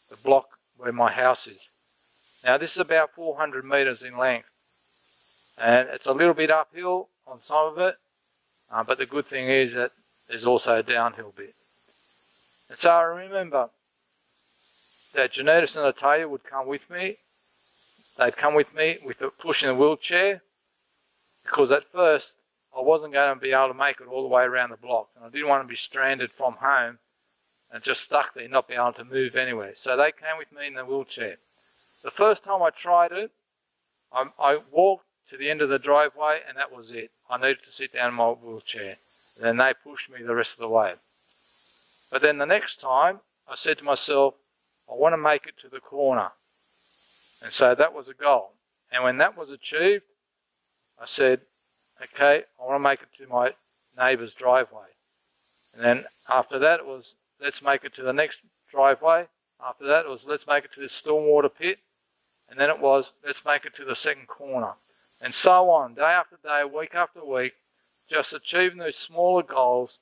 the 0.08 0.16
block 0.18 0.50
where 0.76 0.92
my 0.92 1.10
house 1.10 1.48
is. 1.48 1.70
Now 2.44 2.56
this 2.56 2.70
is 2.70 2.78
about 2.78 3.10
400 3.16 3.64
metres 3.64 4.04
in 4.04 4.16
length 4.16 4.50
and 5.58 5.88
it's 5.88 6.06
a 6.06 6.12
little 6.12 6.34
bit 6.34 6.52
uphill 6.52 7.08
on 7.26 7.40
some 7.40 7.72
of 7.72 7.78
it, 7.78 7.96
uh, 8.70 8.84
but 8.84 8.98
the 8.98 9.06
good 9.06 9.26
thing 9.26 9.48
is 9.48 9.74
that 9.74 9.90
there's 10.28 10.46
also 10.46 10.76
a 10.76 10.84
downhill 10.84 11.34
bit. 11.36 11.56
And 12.70 12.78
so 12.78 12.92
I 12.92 13.02
remember 13.02 13.70
that 15.14 15.32
Janitas 15.32 15.76
and 15.76 15.84
Natalia 15.84 16.28
would 16.28 16.44
come 16.44 16.66
with 16.66 16.90
me. 16.90 17.16
They'd 18.18 18.36
come 18.36 18.54
with 18.54 18.74
me 18.74 18.98
with 19.04 19.18
the 19.18 19.30
pushing 19.30 19.68
the 19.68 19.74
wheelchair 19.74 20.42
because 21.42 21.72
at 21.72 21.90
first 21.90 22.40
I 22.76 22.80
wasn't 22.80 23.12
going 23.12 23.34
to 23.34 23.40
be 23.40 23.52
able 23.52 23.68
to 23.68 23.74
make 23.74 24.00
it 24.00 24.06
all 24.06 24.22
the 24.22 24.28
way 24.28 24.44
around 24.44 24.70
the 24.70 24.76
block 24.76 25.08
and 25.16 25.24
I 25.24 25.28
didn't 25.28 25.48
want 25.48 25.64
to 25.64 25.68
be 25.68 25.76
stranded 25.76 26.32
from 26.32 26.54
home 26.54 26.98
and 27.70 27.82
just 27.82 28.02
stuck 28.02 28.34
there, 28.34 28.48
not 28.48 28.68
be 28.68 28.74
able 28.74 28.92
to 28.92 29.04
move 29.04 29.34
anywhere. 29.34 29.72
So 29.74 29.96
they 29.96 30.12
came 30.12 30.38
with 30.38 30.52
me 30.52 30.68
in 30.68 30.74
the 30.74 30.84
wheelchair. 30.84 31.36
The 32.02 32.10
first 32.10 32.44
time 32.44 32.62
I 32.62 32.70
tried 32.70 33.12
it, 33.12 33.32
I, 34.12 34.26
I 34.38 34.58
walked 34.70 35.06
to 35.28 35.36
the 35.36 35.50
end 35.50 35.60
of 35.60 35.68
the 35.68 35.78
driveway 35.78 36.40
and 36.46 36.56
that 36.56 36.74
was 36.74 36.92
it. 36.92 37.10
I 37.28 37.38
needed 37.38 37.62
to 37.64 37.72
sit 37.72 37.92
down 37.92 38.10
in 38.10 38.14
my 38.14 38.28
wheelchair. 38.28 38.96
And 39.36 39.44
then 39.44 39.56
they 39.56 39.72
pushed 39.74 40.10
me 40.10 40.22
the 40.22 40.34
rest 40.34 40.54
of 40.54 40.60
the 40.60 40.68
way. 40.68 40.94
But 42.12 42.22
then 42.22 42.38
the 42.38 42.46
next 42.46 42.80
time, 42.80 43.20
I 43.48 43.56
said 43.56 43.78
to 43.78 43.84
myself, 43.84 44.34
I 44.90 44.94
want 44.94 45.12
to 45.12 45.18
make 45.18 45.46
it 45.46 45.58
to 45.60 45.68
the 45.68 45.80
corner. 45.80 46.30
And 47.42 47.52
so 47.52 47.74
that 47.74 47.92
was 47.92 48.08
a 48.08 48.14
goal. 48.14 48.52
And 48.90 49.04
when 49.04 49.18
that 49.18 49.36
was 49.36 49.50
achieved, 49.50 50.04
I 51.00 51.06
said, 51.06 51.40
okay, 52.02 52.44
I 52.60 52.64
want 52.64 52.76
to 52.76 52.88
make 52.88 53.02
it 53.02 53.14
to 53.16 53.26
my 53.26 53.54
neighbour's 53.96 54.34
driveway. 54.34 54.88
And 55.74 55.82
then 55.82 56.04
after 56.28 56.58
that 56.58 56.80
it 56.80 56.86
was, 56.86 57.16
let's 57.40 57.62
make 57.62 57.84
it 57.84 57.94
to 57.94 58.02
the 58.02 58.12
next 58.12 58.42
driveway. 58.70 59.26
After 59.64 59.86
that 59.86 60.06
it 60.06 60.08
was, 60.08 60.26
let's 60.26 60.46
make 60.46 60.64
it 60.64 60.72
to 60.74 60.80
this 60.80 61.00
stormwater 61.00 61.50
pit. 61.52 61.78
And 62.48 62.58
then 62.60 62.70
it 62.70 62.80
was, 62.80 63.14
let's 63.24 63.44
make 63.44 63.64
it 63.64 63.74
to 63.76 63.84
the 63.84 63.94
second 63.94 64.28
corner 64.28 64.74
and 65.24 65.32
so 65.32 65.70
on, 65.70 65.94
day 65.94 66.02
after 66.02 66.36
day, 66.42 66.64
week 66.64 66.94
after 66.94 67.24
week, 67.24 67.54
just 68.06 68.34
achieving 68.34 68.76
those 68.76 68.96
smaller 68.96 69.42
goals. 69.42 69.98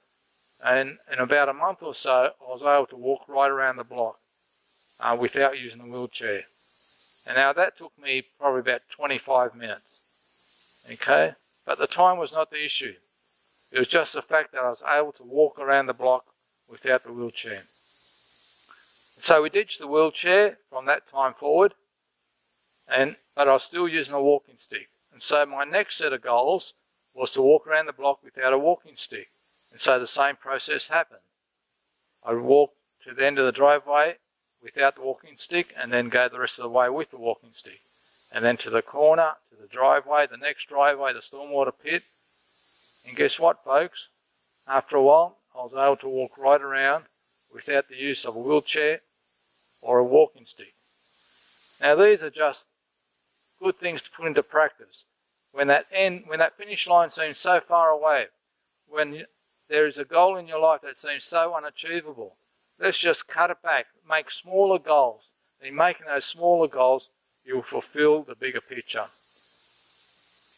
And 0.64 0.98
in 1.12 1.20
about 1.20 1.48
a 1.48 1.52
month 1.52 1.82
or 1.82 1.94
so, 1.94 2.32
I 2.40 2.50
was 2.50 2.62
able 2.62 2.86
to 2.86 2.96
walk 2.96 3.28
right 3.28 3.50
around 3.50 3.76
the 3.76 3.84
block 3.84 4.18
uh, 5.02 5.16
without 5.18 5.58
using 5.58 5.82
the 5.82 5.90
wheelchair. 5.90 6.44
And 7.26 7.36
now 7.36 7.52
that 7.52 7.76
took 7.76 7.92
me 8.00 8.22
probably 8.38 8.60
about 8.60 8.82
25 8.90 9.54
minutes. 9.54 10.02
Okay? 10.90 11.34
But 11.66 11.78
the 11.78 11.86
time 11.86 12.18
was 12.18 12.32
not 12.32 12.50
the 12.50 12.64
issue. 12.64 12.94
It 13.70 13.78
was 13.78 13.88
just 13.88 14.14
the 14.14 14.22
fact 14.22 14.52
that 14.52 14.62
I 14.62 14.68
was 14.68 14.82
able 14.82 15.12
to 15.12 15.24
walk 15.24 15.58
around 15.58 15.86
the 15.86 15.92
block 15.92 16.26
without 16.68 17.04
the 17.04 17.12
wheelchair. 17.12 17.62
So 19.18 19.42
we 19.42 19.50
ditched 19.50 19.78
the 19.78 19.86
wheelchair 19.86 20.58
from 20.68 20.86
that 20.86 21.08
time 21.08 21.34
forward, 21.34 21.74
and 22.88 23.16
but 23.36 23.48
I 23.48 23.52
was 23.52 23.62
still 23.62 23.86
using 23.86 24.14
a 24.14 24.22
walking 24.22 24.56
stick. 24.58 24.88
And 25.12 25.22
so 25.22 25.46
my 25.46 25.64
next 25.64 25.98
set 25.98 26.12
of 26.12 26.22
goals 26.22 26.74
was 27.14 27.30
to 27.32 27.42
walk 27.42 27.66
around 27.66 27.86
the 27.86 27.92
block 27.92 28.22
without 28.24 28.52
a 28.52 28.58
walking 28.58 28.96
stick. 28.96 29.28
And 29.70 29.80
so 29.80 29.98
the 29.98 30.06
same 30.06 30.36
process 30.36 30.88
happened. 30.88 31.20
I 32.24 32.34
walked 32.34 32.76
to 33.04 33.14
the 33.14 33.24
end 33.24 33.38
of 33.38 33.46
the 33.46 33.52
driveway 33.52 34.16
without 34.62 34.94
the 34.94 35.02
walking 35.02 35.36
stick 35.36 35.74
and 35.76 35.92
then 35.92 36.08
go 36.08 36.28
the 36.28 36.38
rest 36.38 36.58
of 36.58 36.64
the 36.64 36.70
way 36.70 36.88
with 36.88 37.10
the 37.10 37.18
walking 37.18 37.50
stick. 37.52 37.80
And 38.32 38.44
then 38.44 38.56
to 38.58 38.70
the 38.70 38.82
corner, 38.82 39.32
to 39.50 39.60
the 39.60 39.68
driveway, 39.68 40.26
the 40.26 40.36
next 40.36 40.68
driveway, 40.68 41.12
the 41.12 41.20
stormwater 41.20 41.72
pit. 41.82 42.04
And 43.06 43.16
guess 43.16 43.38
what, 43.38 43.64
folks? 43.64 44.08
After 44.66 44.96
a 44.96 45.02
while, 45.02 45.38
I 45.54 45.58
was 45.58 45.74
able 45.74 45.96
to 45.96 46.08
walk 46.08 46.38
right 46.38 46.60
around 46.60 47.04
without 47.52 47.88
the 47.88 47.96
use 47.96 48.24
of 48.24 48.36
a 48.36 48.38
wheelchair 48.38 49.00
or 49.82 49.98
a 49.98 50.04
walking 50.04 50.46
stick. 50.46 50.74
Now 51.80 51.96
these 51.96 52.22
are 52.22 52.30
just 52.30 52.68
good 53.60 53.78
things 53.78 54.00
to 54.02 54.10
put 54.10 54.26
into 54.26 54.42
practice. 54.42 55.04
When 55.50 55.66
that 55.66 55.86
end, 55.92 56.24
when 56.26 56.38
that 56.38 56.56
finish 56.56 56.86
line 56.86 57.10
seems 57.10 57.38
so 57.38 57.60
far 57.60 57.90
away, 57.90 58.26
when 58.88 59.26
there 59.68 59.86
is 59.86 59.98
a 59.98 60.04
goal 60.04 60.36
in 60.36 60.46
your 60.46 60.60
life 60.60 60.80
that 60.82 60.96
seems 60.96 61.24
so 61.24 61.54
unachievable, 61.54 62.36
let's 62.78 62.98
just 62.98 63.28
cut 63.28 63.50
it 63.50 63.62
back, 63.62 63.86
make 64.08 64.30
smaller 64.30 64.78
goals. 64.78 65.30
And 65.60 65.68
In 65.68 65.76
making 65.76 66.06
those 66.06 66.24
smaller 66.24 66.68
goals, 66.68 67.08
you 67.44 67.56
will 67.56 67.62
fulfill 67.62 68.22
the 68.22 68.34
bigger 68.34 68.60
picture. 68.60 69.06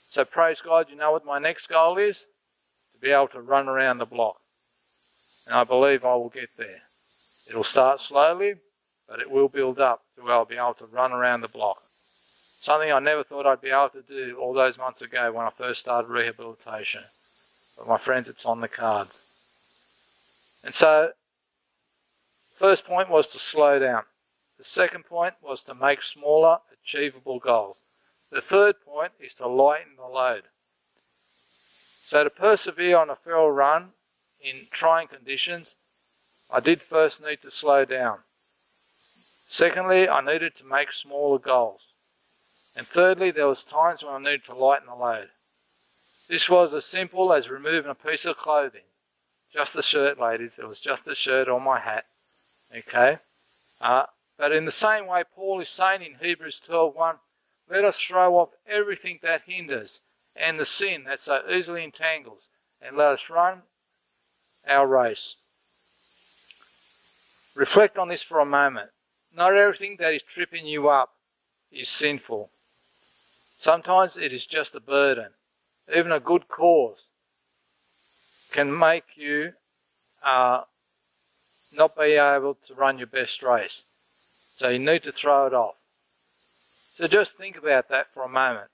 So 0.09 0.25
praise 0.25 0.61
God, 0.61 0.87
you 0.89 0.97
know 0.97 1.13
what 1.13 1.25
my 1.25 1.39
next 1.39 1.67
goal 1.67 1.99
is? 1.99 2.29
To 2.93 3.01
be 3.01 3.11
able 3.11 3.29
to 3.29 3.41
run 3.41 3.69
around 3.69 3.99
the 3.99 4.07
block. 4.07 4.41
And 5.47 5.55
I 5.55 5.65
believe 5.65 6.05
I 6.05 6.15
will 6.15 6.29
get 6.31 6.51
there. 6.57 6.83
It'll 7.49 7.65
start 7.65 8.01
slowly, 8.01 8.55
but 9.09 9.21
it 9.21 9.31
will 9.31 9.49
build 9.49 9.81
up 9.81 10.03
to 10.17 10.23
where 10.23 10.35
I'll 10.35 10.45
be 10.45 10.57
able 10.57 10.75
to 10.75 10.87
run 10.87 11.13
around 11.13 11.41
the 11.41 11.49
block. 11.49 11.83
Something 12.59 12.93
I 12.93 12.99
never 12.99 13.23
thought 13.23 13.47
I'd 13.47 13.61
be 13.61 13.69
able 13.69 13.91
to 13.91 14.03
do 14.03 14.39
all 14.41 14.55
those 14.55 14.79
months 14.79 15.03
ago 15.03 15.31
when 15.33 15.45
I 15.45 15.51
first 15.51 15.81
started 15.81 16.09
rehabilitation. 16.09 17.03
But 17.77 17.89
my 17.89 17.99
friends, 17.99 18.29
it's 18.29 18.47
on 18.47 18.61
the 18.61 18.69
cards. 18.69 19.27
And 20.63 20.75
so, 20.75 21.13
first 22.65 22.87
point 22.87 23.11
was 23.11 23.27
to 23.27 23.39
slow 23.39 23.79
down. 23.79 24.05
The 24.57 24.65
second 24.65 25.05
point 25.05 25.35
was 25.43 25.63
to 25.65 25.75
make 25.75 26.01
smaller, 26.01 26.61
achievable 26.73 27.39
goals. 27.39 27.83
The 28.33 28.41
third 28.41 28.77
point 28.81 29.13
is 29.21 29.35
to 29.35 29.47
lighten 29.47 29.97
the 29.99 30.07
load. 30.07 30.45
So 32.07 32.25
to 32.25 32.31
persevere 32.31 32.97
on 32.97 33.11
a 33.11 33.17
feral 33.17 33.51
run 33.51 33.91
in 34.41 34.69
trying 34.71 35.09
conditions, 35.09 35.77
I 36.51 36.61
did 36.61 36.81
first 36.81 37.23
need 37.23 37.43
to 37.43 37.51
slow 37.51 37.85
down. 37.85 38.21
Secondly, 39.47 40.09
I 40.09 40.23
needed 40.23 40.57
to 40.57 40.65
make 40.65 40.91
smaller 40.91 41.39
goals. 41.39 41.89
And 42.75 42.87
thirdly, 42.87 43.31
there 43.31 43.47
was 43.47 43.63
times 43.63 44.03
when 44.03 44.15
I 44.15 44.31
needed 44.31 44.47
to 44.47 44.55
lighten 44.55 44.87
the 44.87 44.95
load. 44.95 45.29
This 46.31 46.49
was 46.49 46.73
as 46.73 46.87
simple 46.87 47.31
as 47.31 47.51
removing 47.51 47.91
a 47.91 47.95
piece 47.95 48.25
of 48.25 48.39
clothing. 48.39 48.89
Just 49.53 49.77
a 49.77 49.83
shirt, 49.83 50.19
ladies. 50.19 50.59
It 50.59 50.67
was 50.67 50.81
just 50.81 51.07
a 51.07 51.15
shirt 51.15 51.47
or 51.47 51.61
my 51.61 51.79
hat. 51.79 52.07
Okay? 52.77 53.19
Uh, 53.81 54.05
but 54.39 54.53
in 54.53 54.65
the 54.65 54.71
same 54.71 55.07
way, 55.07 55.23
Paul 55.35 55.61
is 55.61 55.69
saying 55.69 56.03
in 56.03 56.17
Hebrews 56.21 56.61
12.1, 56.67 57.17
let 57.69 57.85
us 57.85 57.99
throw 57.99 58.37
off 58.37 58.51
everything 58.67 59.21
that 59.23 59.43
hinders 59.47 60.01
and 60.37 60.59
the 60.59 60.65
sin 60.65 61.05
that 61.05 61.21
so 61.21 61.43
easily 61.49 61.85
entangles, 61.85 62.49
and 62.83 62.97
let 62.97 63.13
us 63.13 63.31
run 63.31 63.63
our 64.67 64.87
race. 64.87 65.37
Reflect 67.55 67.97
on 67.97 68.09
this 68.09 68.23
for 68.23 68.41
a 68.41 68.45
moment. 68.45 68.91
Not 69.35 69.55
everything 69.55 69.97
that 70.01 70.13
is 70.13 70.23
tripping 70.23 70.67
you 70.67 70.89
up 70.89 71.15
is 71.71 71.89
sinful. 71.89 72.51
Sometimes 73.57 74.17
it 74.17 74.33
is 74.33 74.45
just 74.45 74.75
a 74.75 74.81
burden. 74.81 75.31
Even 75.95 76.13
a 76.13 76.21
good 76.21 76.49
cause 76.49 77.05
can 78.51 78.77
make 78.77 79.17
you 79.17 79.53
uh, 80.23 80.63
not 81.77 81.97
be 81.97 82.13
able 82.13 82.55
to 82.67 82.75
run 82.75 82.99
your 82.99 83.07
best 83.07 83.43
race. 83.43 83.85
So 84.57 84.69
you 84.69 84.79
need 84.79 85.03
to 85.05 85.13
throw 85.13 85.47
it 85.47 85.55
off. 85.55 85.75
So 86.95 87.07
just 87.09 87.37
think 87.37 87.57
about 87.57 87.89
that 87.89 88.07
for 88.15 88.23
a 88.23 88.29
moment. 88.29 88.71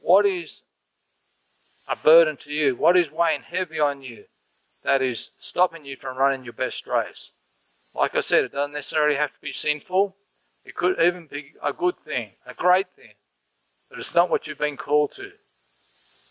What 0.00 0.26
is 0.26 0.62
a 1.88 1.96
burden 1.96 2.36
to 2.38 2.52
you? 2.52 2.76
What 2.76 2.96
is 2.96 3.10
weighing 3.10 3.42
heavy 3.42 3.80
on 3.80 4.02
you 4.02 4.24
that 4.84 5.00
is 5.00 5.30
stopping 5.38 5.84
you 5.84 5.96
from 5.96 6.18
running 6.18 6.44
your 6.44 6.52
best 6.52 6.86
race? 6.86 7.32
Like 7.94 8.14
I 8.14 8.20
said, 8.20 8.44
it 8.44 8.52
doesn't 8.52 8.74
necessarily 8.74 9.16
have 9.16 9.32
to 9.32 9.40
be 9.40 9.52
sinful. 9.52 10.14
It 10.64 10.74
could 10.74 11.00
even 11.00 11.26
be 11.26 11.54
a 11.62 11.72
good 11.72 11.98
thing, 11.98 12.32
a 12.46 12.52
great 12.52 12.88
thing. 12.94 13.12
But 13.88 13.98
it's 13.98 14.14
not 14.14 14.28
what 14.28 14.46
you've 14.46 14.58
been 14.58 14.76
called 14.76 15.12
to. 15.12 15.32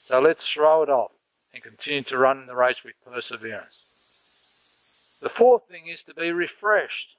So 0.04 0.20
let's 0.20 0.48
throw 0.48 0.84
it 0.84 0.90
off 0.90 1.12
and 1.52 1.64
continue 1.64 2.04
to 2.04 2.18
run 2.18 2.46
the 2.46 2.56
race 2.56 2.84
with 2.84 2.94
perseverance. 3.04 3.85
The 5.22 5.30
fourth 5.30 5.68
thing 5.70 5.88
is 5.88 6.04
to 6.04 6.14
be 6.14 6.32
refreshed. 6.32 7.18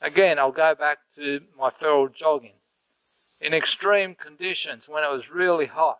Again, 0.00 0.38
I'll 0.38 0.52
go 0.52 0.74
back 0.74 0.98
to 1.16 1.42
my 1.58 1.70
feral 1.70 2.08
jogging. 2.08 2.54
In 3.40 3.54
extreme 3.54 4.14
conditions, 4.14 4.88
when 4.88 5.04
it 5.04 5.10
was 5.10 5.30
really 5.30 5.66
hot, 5.66 5.98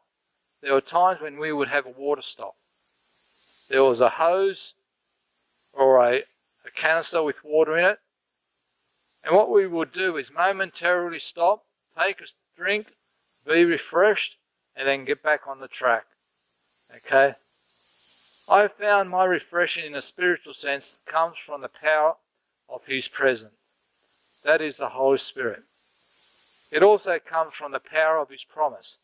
there 0.63 0.73
were 0.73 0.81
times 0.81 1.21
when 1.21 1.39
we 1.39 1.53
would 1.53 1.69
have 1.69 1.87
a 1.87 1.91
water 1.91 2.23
stop. 2.23 2.57
There 3.69 3.85
was 3.85 4.01
a 4.01 4.11
hose 4.11 4.75
or 5.73 6.03
a, 6.03 6.25
a 6.65 6.71
canister 6.75 7.23
with 7.23 7.45
water 7.45 7.77
in 7.77 7.85
it. 7.85 7.99
And 9.23 9.35
what 9.35 9.51
we 9.51 9.67
would 9.67 9.93
do 9.93 10.17
is 10.17 10.33
momentarily 10.33 11.19
stop, 11.19 11.65
take 11.97 12.21
a 12.21 12.27
drink, 12.57 12.89
be 13.47 13.65
refreshed, 13.65 14.39
and 14.75 14.87
then 14.87 15.05
get 15.05 15.23
back 15.23 15.47
on 15.47 15.61
the 15.61 15.69
track. 15.69 16.05
Okay? 16.95 17.35
I 18.49 18.61
have 18.63 18.75
found 18.75 19.11
my 19.11 19.25
refreshing 19.25 19.87
in 19.87 19.95
a 19.95 20.03
spiritual 20.03 20.55
sense 20.55 21.01
comes 21.05 21.37
from 21.37 21.63
the 21.63 21.69
power 21.69 22.15
of 22.69 22.87
His 22.87 23.09
presence. 23.09 23.55
That 24.45 24.61
is 24.61 24.77
the 24.77 24.91
Holy 24.91 25.19
Spirit. 25.19 25.65
It 26.71 26.83
also 26.83 27.19
comes 27.19 27.55
from 27.55 27.73
the 27.73 27.81
power 27.81 28.19
of 28.19 28.31
His 28.31 28.45
promise. 28.45 28.99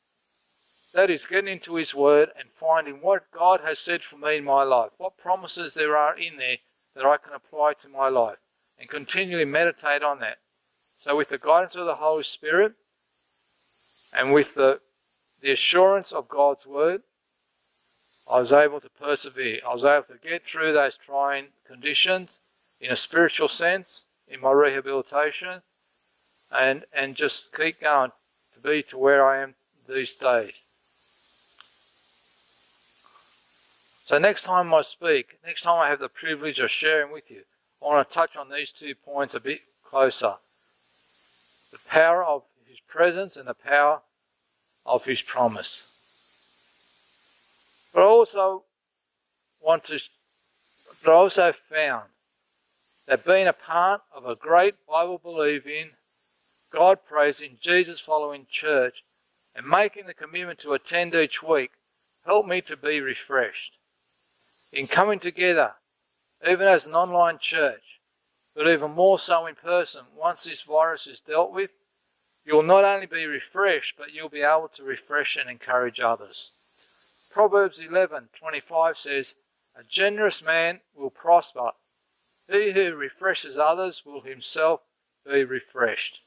That 0.94 1.10
is 1.10 1.26
getting 1.26 1.52
into 1.52 1.74
His 1.74 1.94
Word 1.94 2.30
and 2.38 2.50
finding 2.54 3.00
what 3.00 3.30
God 3.32 3.60
has 3.62 3.80
said 3.80 4.02
for 4.02 4.16
me 4.16 4.36
in 4.36 4.44
my 4.44 4.62
life, 4.62 4.90
what 4.98 5.18
promises 5.18 5.74
there 5.74 5.96
are 5.96 6.16
in 6.16 6.36
there 6.36 6.58
that 6.94 7.04
I 7.04 7.16
can 7.16 7.32
apply 7.34 7.72
to 7.80 7.88
my 7.88 8.08
life, 8.08 8.38
and 8.78 8.88
continually 8.88 9.44
meditate 9.44 10.02
on 10.02 10.20
that. 10.20 10.38
So, 10.98 11.16
with 11.16 11.30
the 11.30 11.38
guidance 11.38 11.74
of 11.74 11.86
the 11.86 11.96
Holy 11.96 12.22
Spirit 12.22 12.74
and 14.16 14.32
with 14.32 14.54
the, 14.54 14.80
the 15.40 15.50
assurance 15.50 16.12
of 16.12 16.28
God's 16.28 16.66
Word, 16.66 17.02
I 18.32 18.38
was 18.38 18.50
able 18.50 18.80
to 18.80 18.88
persevere. 18.88 19.60
I 19.68 19.74
was 19.74 19.84
able 19.84 20.04
to 20.04 20.16
get 20.16 20.46
through 20.46 20.72
those 20.72 20.96
trying 20.96 21.48
conditions 21.66 22.40
in 22.80 22.90
a 22.90 22.96
spiritual 22.96 23.48
sense 23.48 24.06
in 24.26 24.40
my 24.40 24.52
rehabilitation 24.52 25.60
and, 26.50 26.86
and 26.94 27.14
just 27.14 27.54
keep 27.54 27.82
going 27.82 28.12
to 28.54 28.60
be 28.60 28.82
to 28.84 28.96
where 28.96 29.22
I 29.22 29.42
am 29.42 29.54
these 29.86 30.16
days. 30.16 30.64
So 34.06 34.16
next 34.16 34.44
time 34.44 34.72
I 34.72 34.80
speak, 34.80 35.38
next 35.44 35.62
time 35.62 35.78
I 35.78 35.90
have 35.90 36.00
the 36.00 36.08
privilege 36.08 36.58
of 36.58 36.70
sharing 36.70 37.12
with 37.12 37.30
you, 37.30 37.42
I 37.82 37.84
want 37.84 38.08
to 38.08 38.14
touch 38.14 38.38
on 38.38 38.48
these 38.48 38.72
two 38.72 38.94
points 38.94 39.34
a 39.34 39.40
bit 39.40 39.60
closer. 39.84 40.36
The 41.70 41.78
power 41.86 42.24
of 42.24 42.44
His 42.66 42.80
presence 42.80 43.36
and 43.36 43.46
the 43.46 43.54
power 43.54 44.00
of 44.86 45.04
His 45.04 45.20
promise. 45.20 45.91
But 47.92 48.04
also 48.04 48.64
want 49.60 49.84
to, 49.84 50.00
but 51.04 51.12
also 51.12 51.52
found 51.52 52.08
that 53.06 53.24
being 53.24 53.46
a 53.46 53.52
part 53.52 54.02
of 54.14 54.26
a 54.26 54.36
great 54.36 54.74
Bible 54.88 55.18
believing, 55.18 55.90
God 56.72 57.00
praising, 57.06 57.58
Jesus 57.60 58.00
following 58.00 58.46
church 58.48 59.04
and 59.54 59.66
making 59.66 60.06
the 60.06 60.14
commitment 60.14 60.58
to 60.60 60.72
attend 60.72 61.14
each 61.14 61.42
week 61.42 61.72
helped 62.24 62.48
me 62.48 62.60
to 62.62 62.76
be 62.76 63.00
refreshed. 63.00 63.78
In 64.72 64.86
coming 64.86 65.18
together, 65.18 65.72
even 66.48 66.66
as 66.66 66.86
an 66.86 66.94
online 66.94 67.38
church, 67.38 68.00
but 68.54 68.68
even 68.68 68.92
more 68.92 69.18
so 69.18 69.46
in 69.46 69.54
person, 69.54 70.02
once 70.16 70.44
this 70.44 70.62
virus 70.62 71.06
is 71.06 71.20
dealt 71.20 71.52
with, 71.52 71.70
you'll 72.44 72.62
not 72.62 72.84
only 72.84 73.06
be 73.06 73.26
refreshed, 73.26 73.96
but 73.98 74.12
you'll 74.12 74.28
be 74.28 74.42
able 74.42 74.68
to 74.74 74.82
refresh 74.82 75.36
and 75.36 75.50
encourage 75.50 76.00
others. 76.00 76.52
Proverbs 77.32 77.80
11:25 77.80 78.98
says, 78.98 79.36
"A 79.74 79.82
generous 79.82 80.42
man 80.42 80.82
will 80.92 81.10
prosper, 81.10 81.72
he 82.46 82.72
who 82.72 82.94
refreshes 82.94 83.56
others 83.56 84.04
will 84.04 84.20
himself 84.20 84.82
be 85.24 85.42
refreshed. 85.42 86.22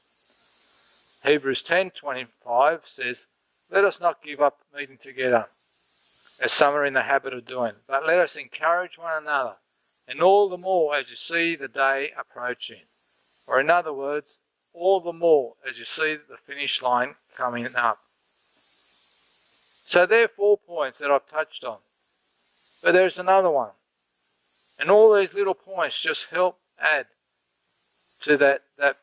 Hebrews 1.22 1.62
10:25 1.62 2.88
says, 2.88 3.28
"Let 3.70 3.84
us 3.84 4.00
not 4.00 4.22
give 4.22 4.40
up 4.40 4.62
meeting 4.72 4.98
together, 4.98 5.48
as 6.40 6.52
some 6.52 6.74
are 6.74 6.84
in 6.84 6.94
the 6.94 7.02
habit 7.02 7.32
of 7.32 7.44
doing, 7.44 7.76
but 7.86 8.04
let 8.04 8.18
us 8.18 8.34
encourage 8.34 8.98
one 8.98 9.16
another, 9.16 9.58
and 10.08 10.20
all 10.20 10.48
the 10.48 10.58
more 10.58 10.96
as 10.96 11.10
you 11.10 11.16
see 11.16 11.54
the 11.54 11.68
day 11.68 12.10
approaching." 12.12 12.88
Or 13.46 13.60
in 13.60 13.70
other 13.70 13.92
words, 13.92 14.42
all 14.72 15.00
the 15.00 15.12
more 15.12 15.56
as 15.64 15.78
you 15.78 15.84
see 15.84 16.16
the 16.16 16.36
finish 16.36 16.82
line 16.82 17.16
coming 17.32 17.76
up. 17.76 18.05
So 19.86 20.04
there 20.04 20.24
are 20.24 20.28
four 20.28 20.58
points 20.58 20.98
that 20.98 21.12
I've 21.12 21.28
touched 21.28 21.64
on. 21.64 21.78
But 22.82 22.92
there's 22.92 23.18
another 23.18 23.50
one. 23.50 23.70
And 24.78 24.90
all 24.90 25.14
these 25.14 25.32
little 25.32 25.54
points 25.54 25.98
just 25.98 26.30
help 26.30 26.58
add 26.78 27.06
to 28.22 28.36
that, 28.36 28.64
that 28.76 28.98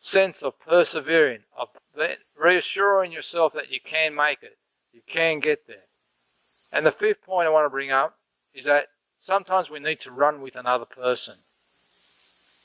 sense 0.00 0.42
of 0.42 0.58
persevering, 0.58 1.44
of 1.56 1.68
reassuring 2.36 3.12
yourself 3.12 3.52
that 3.52 3.70
you 3.70 3.78
can 3.82 4.14
make 4.14 4.42
it, 4.42 4.58
you 4.92 5.00
can 5.06 5.38
get 5.38 5.68
there. 5.68 5.86
And 6.72 6.84
the 6.84 6.92
fifth 6.92 7.22
point 7.22 7.46
I 7.46 7.50
want 7.50 7.66
to 7.66 7.70
bring 7.70 7.92
up 7.92 8.18
is 8.52 8.64
that 8.66 8.88
sometimes 9.20 9.70
we 9.70 9.78
need 9.78 10.00
to 10.00 10.10
run 10.10 10.40
with 10.42 10.56
another 10.56 10.84
person. 10.84 11.36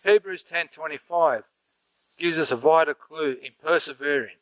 Hebrews 0.03 0.43
10:25 0.43 1.43
gives 2.17 2.39
us 2.39 2.51
a 2.51 2.55
vital 2.55 2.95
clue 2.95 3.37
in 3.41 3.53
persevering. 3.63 4.37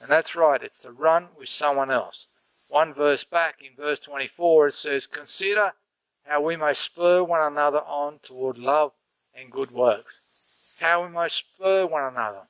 And 0.00 0.08
that's 0.08 0.34
right, 0.34 0.62
it's 0.62 0.82
to 0.82 0.92
run 0.92 1.28
with 1.38 1.48
someone 1.48 1.90
else. 1.90 2.26
One 2.68 2.94
verse 2.94 3.24
back 3.24 3.56
in 3.60 3.76
verse 3.76 3.98
24 3.98 4.68
it 4.68 4.74
says, 4.74 5.06
Consider 5.06 5.72
how 6.24 6.40
we 6.40 6.56
may 6.56 6.72
spur 6.72 7.22
one 7.24 7.40
another 7.40 7.80
on 7.80 8.20
toward 8.22 8.56
love 8.56 8.92
and 9.34 9.50
good 9.50 9.72
works. 9.72 10.20
How 10.78 11.04
we 11.04 11.12
may 11.12 11.28
spur 11.28 11.86
one 11.86 12.04
another. 12.04 12.42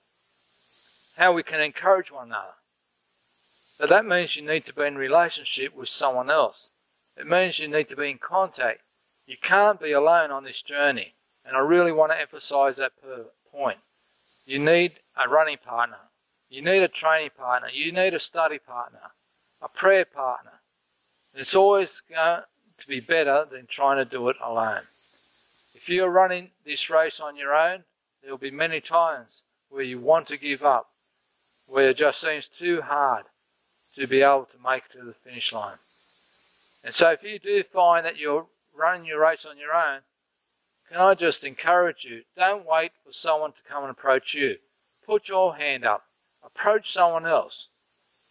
How 1.17 1.33
we 1.33 1.43
can 1.43 1.61
encourage 1.61 2.13
one 2.13 2.29
another. 2.29 2.55
But 3.79 3.89
that 3.89 4.05
means 4.05 4.37
you 4.37 4.47
need 4.47 4.67
to 4.67 4.75
be 4.75 4.85
in 4.85 4.97
relationship 4.97 5.75
with 5.75 5.89
someone 5.89 6.31
else. 6.31 6.73
It 7.17 7.27
means 7.27 7.59
you 7.59 7.69
need 7.69 7.89
to 7.89 7.97
be 7.97 8.11
in 8.11 8.19
contact. 8.19 8.83
You 9.27 9.37
can't 9.41 9.81
be 9.81 9.93
alone 9.93 10.31
on 10.31 10.45
this 10.45 10.61
journey. 10.61 11.15
And 11.47 11.57
I 11.57 11.61
really 11.61 11.93
want 11.93 12.13
to 12.13 12.21
emphasize 12.21 12.77
that 12.77 12.93
point. 13.51 13.79
You 14.45 14.59
need 14.59 15.01
a 15.17 15.29
running 15.29 15.57
partner. 15.57 15.97
You 16.51 16.63
need 16.63 16.83
a 16.83 16.89
training 16.89 17.31
partner. 17.39 17.69
You 17.73 17.93
need 17.93 18.13
a 18.13 18.19
study 18.19 18.59
partner, 18.59 19.13
a 19.63 19.69
prayer 19.69 20.05
partner. 20.05 20.61
It's 21.35 21.55
always 21.55 22.01
going 22.01 22.43
to 22.79 22.89
be 22.89 22.99
better 22.99 23.47
than 23.49 23.67
trying 23.67 23.99
to 23.99 24.05
do 24.05 24.29
it 24.29 24.37
alone. 24.43 24.83
If 25.75 25.89
you're 25.89 26.11
running 26.11 26.51
this 26.67 26.91
race 26.91 27.21
on 27.21 27.37
your 27.37 27.55
own, 27.55 27.85
there 28.21 28.33
will 28.33 28.39
be 28.39 28.51
many 28.51 28.81
times 28.81 29.45
where 29.69 29.85
you 29.85 30.01
want 30.01 30.27
to 30.27 30.37
give 30.37 30.65
up, 30.65 30.91
where 31.69 31.91
it 31.91 31.97
just 31.97 32.21
seems 32.21 32.49
too 32.49 32.83
hard 32.83 33.27
to 33.95 34.09
be 34.09 34.21
able 34.21 34.47
to 34.47 34.59
make 34.59 34.85
it 34.87 34.99
to 34.99 35.05
the 35.05 35.13
finish 35.13 35.53
line. 35.53 35.79
And 36.85 36.93
so 36.93 37.13
if 37.13 37.23
you 37.23 37.39
do 37.39 37.63
find 37.63 38.05
that 38.05 38.19
you're 38.19 38.47
running 38.75 39.07
your 39.07 39.21
race 39.21 39.47
on 39.47 39.57
your 39.57 39.73
own, 39.73 40.01
can 40.89 41.01
I 41.01 41.15
just 41.15 41.45
encourage 41.45 42.05
you, 42.05 42.23
don't 42.37 42.67
wait 42.67 42.91
for 43.05 43.13
someone 43.13 43.53
to 43.53 43.63
come 43.63 43.85
and 43.85 43.91
approach 43.93 44.35
you. 44.35 44.57
Put 45.07 45.29
your 45.29 45.55
hand 45.55 45.85
up. 45.85 46.05
Approach 46.45 46.93
someone 46.93 47.27
else 47.27 47.69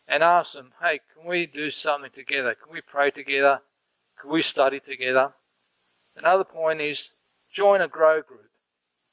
and 0.08 0.24
ask 0.24 0.54
them, 0.54 0.72
hey, 0.82 1.00
can 1.14 1.28
we 1.28 1.46
do 1.46 1.70
something 1.70 2.12
together? 2.12 2.56
Can 2.56 2.74
we 2.74 2.82
pray 2.82 3.12
together? 3.12 3.62
Can 4.20 4.32
we 4.32 4.42
study 4.42 4.80
together? 4.80 5.34
Another 6.18 6.44
point 6.44 6.82
is 6.82 7.12
join 7.52 7.82
a 7.82 7.88
grow 7.88 8.22
group. 8.22 8.50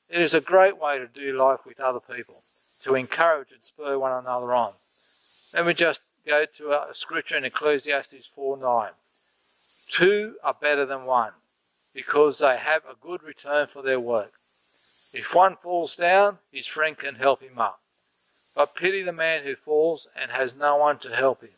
It 0.09 0.21
is 0.21 0.35
a 0.35 0.41
great 0.41 0.81
way 0.81 0.99
to 0.99 1.07
do 1.07 1.37
life 1.37 1.61
with 1.67 1.81
other 1.81 2.01
people, 2.01 2.43
to 2.83 2.95
encourage 2.95 3.53
and 3.53 3.63
spur 3.63 3.99
one 3.99 4.13
another 4.13 4.55
on. 4.55 4.73
Let 5.53 5.67
me 5.67 5.75
just 5.75 6.01
go 6.27 6.45
to 6.57 6.73
a 6.73 6.95
scripture 6.95 7.37
in 7.37 7.45
Ecclesiastes 7.45 8.27
4 8.27 8.57
9. 8.57 8.91
Two 9.89 10.35
are 10.43 10.57
better 10.61 10.85
than 10.85 11.05
one 11.05 11.33
because 11.95 12.39
they 12.39 12.57
have 12.57 12.83
a 12.85 12.95
good 13.01 13.23
return 13.23 13.69
for 13.69 13.83
their 13.83 14.01
work. 14.01 14.33
If 15.13 15.35
one 15.35 15.57
falls 15.57 15.97
down, 15.97 16.39
his 16.53 16.67
friend 16.67 16.97
can 16.97 17.15
help 17.15 17.41
him 17.41 17.59
up. 17.59 17.81
But 18.57 18.75
pity 18.75 19.03
the 19.03 19.13
man 19.13 19.45
who 19.45 19.55
falls 19.55 20.09
and 20.21 20.33
has 20.33 20.57
no 20.57 20.77
one 20.77 20.99
to 21.01 21.15
help 21.15 21.43
him. 21.43 21.51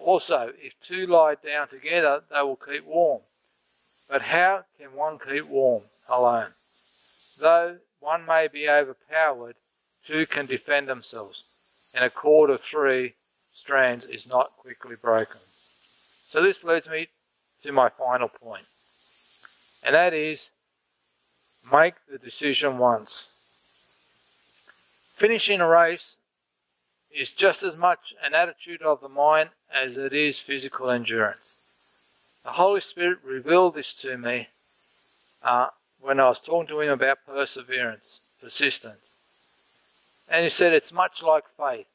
Also, 0.00 0.52
if 0.58 0.80
two 0.80 1.06
lie 1.06 1.34
down 1.34 1.68
together, 1.68 2.22
they 2.30 2.40
will 2.40 2.56
keep 2.56 2.86
warm. 2.86 3.20
But 4.08 4.22
how 4.22 4.64
can 4.78 4.94
one 4.94 5.18
keep 5.18 5.46
warm 5.46 5.82
alone? 6.08 6.54
Though 7.38 7.78
one 8.00 8.24
may 8.24 8.48
be 8.48 8.68
overpowered, 8.68 9.56
two 10.02 10.24
can 10.24 10.46
defend 10.46 10.88
themselves, 10.88 11.44
and 11.94 12.02
a 12.02 12.10
cord 12.10 12.48
of 12.48 12.62
three 12.62 13.14
strands 13.52 14.06
is 14.06 14.26
not 14.26 14.56
quickly 14.56 14.96
broken. 14.96 15.40
So 16.28 16.42
this 16.42 16.64
leads 16.64 16.88
me 16.88 17.08
to 17.62 17.72
my 17.72 17.90
final 17.90 18.28
point, 18.28 18.64
and 19.84 19.94
that 19.94 20.14
is 20.14 20.52
make 21.70 21.94
the 22.10 22.18
decision 22.18 22.78
once. 22.78 23.37
Finishing 25.18 25.60
a 25.60 25.66
race 25.66 26.20
is 27.10 27.32
just 27.32 27.64
as 27.64 27.76
much 27.76 28.14
an 28.24 28.34
attitude 28.34 28.80
of 28.82 29.00
the 29.00 29.08
mind 29.08 29.50
as 29.68 29.96
it 29.96 30.12
is 30.12 30.38
physical 30.38 30.88
endurance. 30.88 31.60
The 32.44 32.52
Holy 32.52 32.80
Spirit 32.80 33.18
revealed 33.24 33.74
this 33.74 33.94
to 33.94 34.16
me 34.16 34.46
uh, 35.42 35.70
when 35.98 36.20
I 36.20 36.28
was 36.28 36.40
talking 36.40 36.68
to 36.68 36.80
him 36.82 36.90
about 36.90 37.26
perseverance, 37.26 38.28
persistence. 38.40 39.16
And 40.28 40.44
he 40.44 40.48
said 40.48 40.72
it's 40.72 40.92
much 40.92 41.20
like 41.20 41.46
faith. 41.58 41.88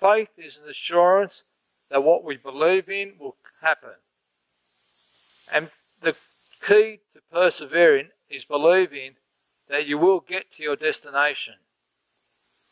Faith 0.00 0.30
is 0.38 0.56
an 0.56 0.70
assurance 0.70 1.44
that 1.90 2.02
what 2.02 2.24
we 2.24 2.38
believe 2.38 2.88
in 2.88 3.12
will 3.20 3.36
happen. 3.60 3.96
And 5.52 5.68
the 6.00 6.16
key 6.66 7.00
to 7.12 7.20
persevering 7.30 8.08
is 8.30 8.46
believing 8.46 9.16
that 9.68 9.86
you 9.86 9.98
will 9.98 10.20
get 10.20 10.50
to 10.52 10.62
your 10.62 10.76
destination. 10.76 11.56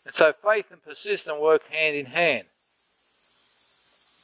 And 0.04 0.14
so 0.14 0.32
faith 0.32 0.66
and 0.70 0.82
persistence 0.82 1.38
work 1.38 1.68
hand 1.68 1.96
in 1.96 2.06
hand. 2.06 2.46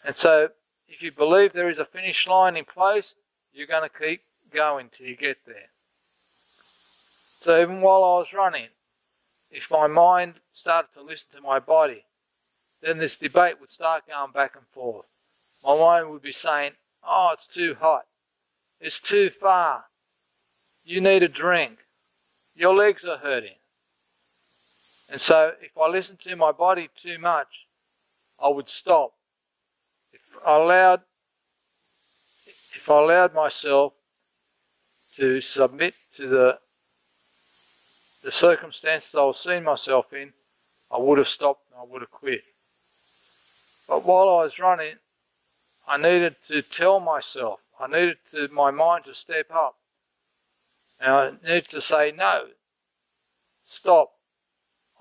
And 0.04 0.16
so 0.16 0.50
if 0.88 1.02
you 1.02 1.12
believe 1.12 1.52
there 1.52 1.68
is 1.68 1.78
a 1.78 1.84
finish 1.84 2.26
line 2.26 2.56
in 2.56 2.64
place, 2.64 3.16
you're 3.52 3.66
going 3.66 3.88
to 3.88 3.98
keep 4.06 4.22
going 4.52 4.88
till 4.90 5.06
you 5.06 5.16
get 5.16 5.38
there. 5.46 5.70
So 7.40 7.60
even 7.60 7.80
while 7.80 8.02
I 8.04 8.18
was 8.18 8.32
running, 8.32 8.68
if 9.50 9.70
my 9.70 9.86
mind 9.86 10.34
started 10.52 10.92
to 10.94 11.02
listen 11.02 11.30
to 11.32 11.40
my 11.40 11.58
body, 11.58 12.04
then 12.80 12.98
this 12.98 13.16
debate 13.16 13.60
would 13.60 13.70
start 13.70 14.06
going 14.06 14.32
back 14.32 14.54
and 14.56 14.66
forth. 14.66 15.10
My 15.64 15.76
mind 15.76 16.10
would 16.10 16.22
be 16.22 16.32
saying, 16.32 16.72
oh, 17.06 17.30
it's 17.32 17.46
too 17.46 17.76
hot. 17.80 18.06
It's 18.80 19.00
too 19.00 19.30
far. 19.30 19.84
You 20.84 21.00
need 21.00 21.22
a 21.22 21.28
drink. 21.28 21.78
Your 22.54 22.74
legs 22.74 23.04
are 23.04 23.18
hurting. 23.18 23.56
And 25.10 25.20
so 25.20 25.52
if 25.60 25.76
I 25.78 25.88
listened 25.88 26.20
to 26.20 26.36
my 26.36 26.52
body 26.52 26.88
too 26.96 27.18
much, 27.18 27.66
I 28.42 28.48
would 28.48 28.68
stop. 28.68 29.12
If 30.12 30.36
I 30.46 30.56
allowed 30.56 31.00
if 32.46 32.90
I 32.90 33.02
allowed 33.02 33.34
myself 33.34 33.94
to 35.16 35.40
submit 35.40 35.94
to 36.14 36.28
the 36.28 36.58
the 38.22 38.32
circumstances 38.32 39.14
I 39.14 39.22
was 39.22 39.38
seeing 39.38 39.62
myself 39.62 40.12
in, 40.12 40.32
I 40.90 40.98
would 40.98 41.18
have 41.18 41.28
stopped 41.28 41.70
and 41.70 41.80
I 41.80 41.84
would 41.84 42.02
have 42.02 42.10
quit. 42.10 42.42
But 43.88 44.04
while 44.04 44.28
I 44.28 44.42
was 44.42 44.58
running, 44.58 44.96
I 45.86 45.96
needed 45.96 46.36
to 46.48 46.62
tell 46.62 46.98
myself, 46.98 47.60
I 47.78 47.86
needed 47.86 48.18
to, 48.30 48.48
my 48.48 48.72
mind 48.72 49.04
to 49.04 49.14
step 49.14 49.46
up. 49.54 49.76
And 51.00 51.12
I 51.12 51.30
needed 51.44 51.68
to 51.68 51.80
say, 51.80 52.12
no, 52.16 52.46
stop. 53.62 54.15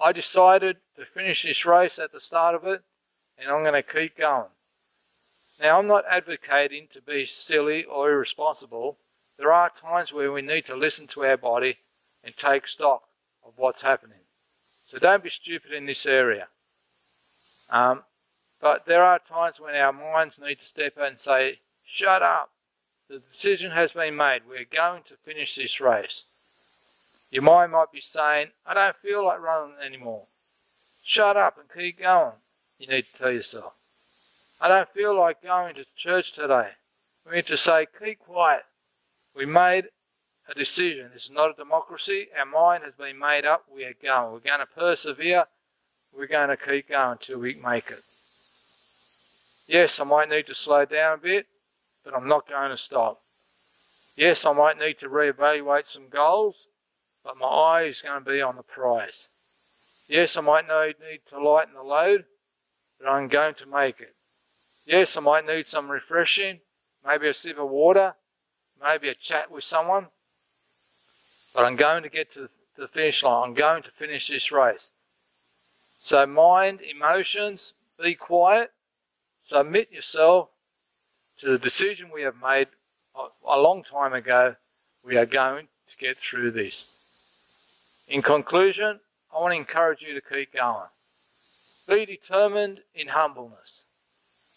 I 0.01 0.11
decided 0.11 0.77
to 0.97 1.05
finish 1.05 1.43
this 1.43 1.65
race 1.65 1.99
at 1.99 2.11
the 2.11 2.21
start 2.21 2.55
of 2.55 2.65
it, 2.65 2.83
and 3.37 3.49
I'm 3.49 3.63
going 3.63 3.73
to 3.73 3.83
keep 3.83 4.17
going. 4.17 4.49
Now, 5.61 5.79
I'm 5.79 5.87
not 5.87 6.03
advocating 6.09 6.87
to 6.91 7.01
be 7.01 7.25
silly 7.25 7.83
or 7.83 8.11
irresponsible. 8.11 8.97
There 9.37 9.53
are 9.53 9.69
times 9.69 10.11
where 10.11 10.31
we 10.31 10.41
need 10.41 10.65
to 10.65 10.75
listen 10.75 11.07
to 11.07 11.25
our 11.25 11.37
body 11.37 11.77
and 12.23 12.35
take 12.35 12.67
stock 12.67 13.03
of 13.45 13.53
what's 13.55 13.81
happening. 13.81 14.19
So 14.85 14.99
don't 14.99 15.23
be 15.23 15.29
stupid 15.29 15.71
in 15.71 15.85
this 15.85 16.05
area. 16.05 16.47
Um, 17.69 18.03
but 18.61 18.85
there 18.85 19.03
are 19.03 19.19
times 19.19 19.59
when 19.59 19.75
our 19.75 19.93
minds 19.93 20.39
need 20.39 20.59
to 20.59 20.65
step 20.65 20.97
in 20.97 21.03
and 21.03 21.19
say, 21.19 21.59
shut 21.83 22.21
up. 22.21 22.51
The 23.09 23.19
decision 23.19 23.71
has 23.71 23.93
been 23.93 24.15
made. 24.15 24.41
We're 24.47 24.65
going 24.65 25.03
to 25.03 25.15
finish 25.15 25.55
this 25.55 25.79
race. 25.79 26.25
Your 27.35 27.43
mind 27.43 27.73
might 27.73 27.91
be 27.91 27.99
saying, 27.99 28.51
I 28.65 28.73
don't 28.73 28.95
feel 28.95 29.25
like 29.25 29.41
running 29.41 29.75
anymore. 29.85 30.27
Shut 31.03 31.35
up 31.35 31.57
and 31.59 31.67
keep 31.69 31.99
going. 31.99 32.35
You 32.79 32.87
need 32.87 33.07
to 33.13 33.23
tell 33.23 33.31
yourself. 33.33 33.73
I 34.61 34.69
don't 34.69 34.87
feel 34.87 35.19
like 35.19 35.43
going 35.43 35.75
to 35.75 35.83
church 35.97 36.31
today. 36.31 36.69
We 37.27 37.35
need 37.35 37.47
to 37.47 37.57
say, 37.57 37.87
keep 38.01 38.19
quiet. 38.19 38.61
We 39.35 39.45
made 39.45 39.89
a 40.47 40.53
decision. 40.53 41.09
This 41.11 41.25
is 41.25 41.31
not 41.31 41.49
a 41.49 41.53
democracy. 41.55 42.27
Our 42.39 42.45
mind 42.45 42.85
has 42.85 42.95
been 42.95 43.19
made 43.19 43.45
up. 43.45 43.65
We 43.69 43.83
are 43.83 43.93
going. 44.01 44.31
We're 44.31 44.39
going 44.39 44.61
to 44.61 44.65
persevere. 44.65 45.43
We're 46.17 46.27
going 46.27 46.47
to 46.47 46.55
keep 46.55 46.87
going 46.87 47.11
until 47.11 47.41
we 47.41 47.55
make 47.55 47.91
it. 47.91 48.03
Yes, 49.67 49.99
I 49.99 50.05
might 50.05 50.29
need 50.29 50.47
to 50.47 50.55
slow 50.55 50.85
down 50.85 51.15
a 51.15 51.21
bit, 51.21 51.47
but 52.05 52.15
I'm 52.15 52.29
not 52.29 52.47
going 52.47 52.69
to 52.69 52.77
stop. 52.77 53.19
Yes, 54.15 54.45
I 54.45 54.53
might 54.53 54.79
need 54.79 54.99
to 54.99 55.09
reevaluate 55.09 55.87
some 55.87 56.07
goals, 56.07 56.69
but 57.25 57.37
my 57.37 57.47
eye 57.47 57.83
is 57.85 58.03
going 58.03 58.23
to 58.23 58.31
be 58.31 58.39
on 58.39 58.55
the 58.55 58.63
prize. 58.63 59.29
Yes, 60.07 60.37
I 60.37 60.41
might 60.41 60.67
need 60.67 61.21
to 61.27 61.41
lighten 61.41 61.73
the 61.73 61.81
load, 61.81 62.25
but 62.99 63.09
I'm 63.09 63.27
going 63.27 63.55
to 63.55 63.65
make 63.65 63.99
it. 63.99 64.15
Yes, 64.85 65.17
I 65.17 65.21
might 65.21 65.47
need 65.47 65.67
some 65.67 65.89
refreshing, 65.89 66.59
maybe 67.05 67.27
a 67.27 67.33
sip 67.33 67.57
of 67.57 67.69
water, 67.69 68.13
maybe 68.79 69.09
a 69.09 69.15
chat 69.15 69.49
with 69.49 69.63
someone, 69.63 70.07
but 71.55 71.65
I'm 71.65 71.75
going 71.75 72.03
to 72.03 72.09
get 72.09 72.31
to 72.33 72.49
the 72.77 72.87
finish 72.87 73.23
line. 73.23 73.49
I'm 73.49 73.53
going 73.55 73.81
to 73.81 73.91
finish 73.91 74.27
this 74.27 74.51
race. 74.51 74.91
So, 75.99 76.27
mind, 76.27 76.81
emotions, 76.81 77.73
be 77.99 78.13
quiet, 78.13 78.71
submit 79.43 79.91
yourself 79.91 80.49
to 81.39 81.49
the 81.49 81.57
decision 81.57 82.11
we 82.13 82.21
have 82.21 82.35
made 82.39 82.67
a 83.15 83.59
long 83.59 83.81
time 83.81 84.13
ago. 84.13 84.57
We 85.03 85.17
are 85.17 85.25
going 85.25 85.69
to 85.87 85.97
get 85.97 86.19
through 86.19 86.51
this. 86.51 86.94
In 88.07 88.21
conclusion, 88.21 88.99
I 89.35 89.39
want 89.39 89.53
to 89.53 89.57
encourage 89.57 90.03
you 90.03 90.13
to 90.13 90.21
keep 90.21 90.53
going. 90.53 90.87
Be 91.87 92.05
determined 92.05 92.81
in 92.93 93.09
humbleness. 93.09 93.87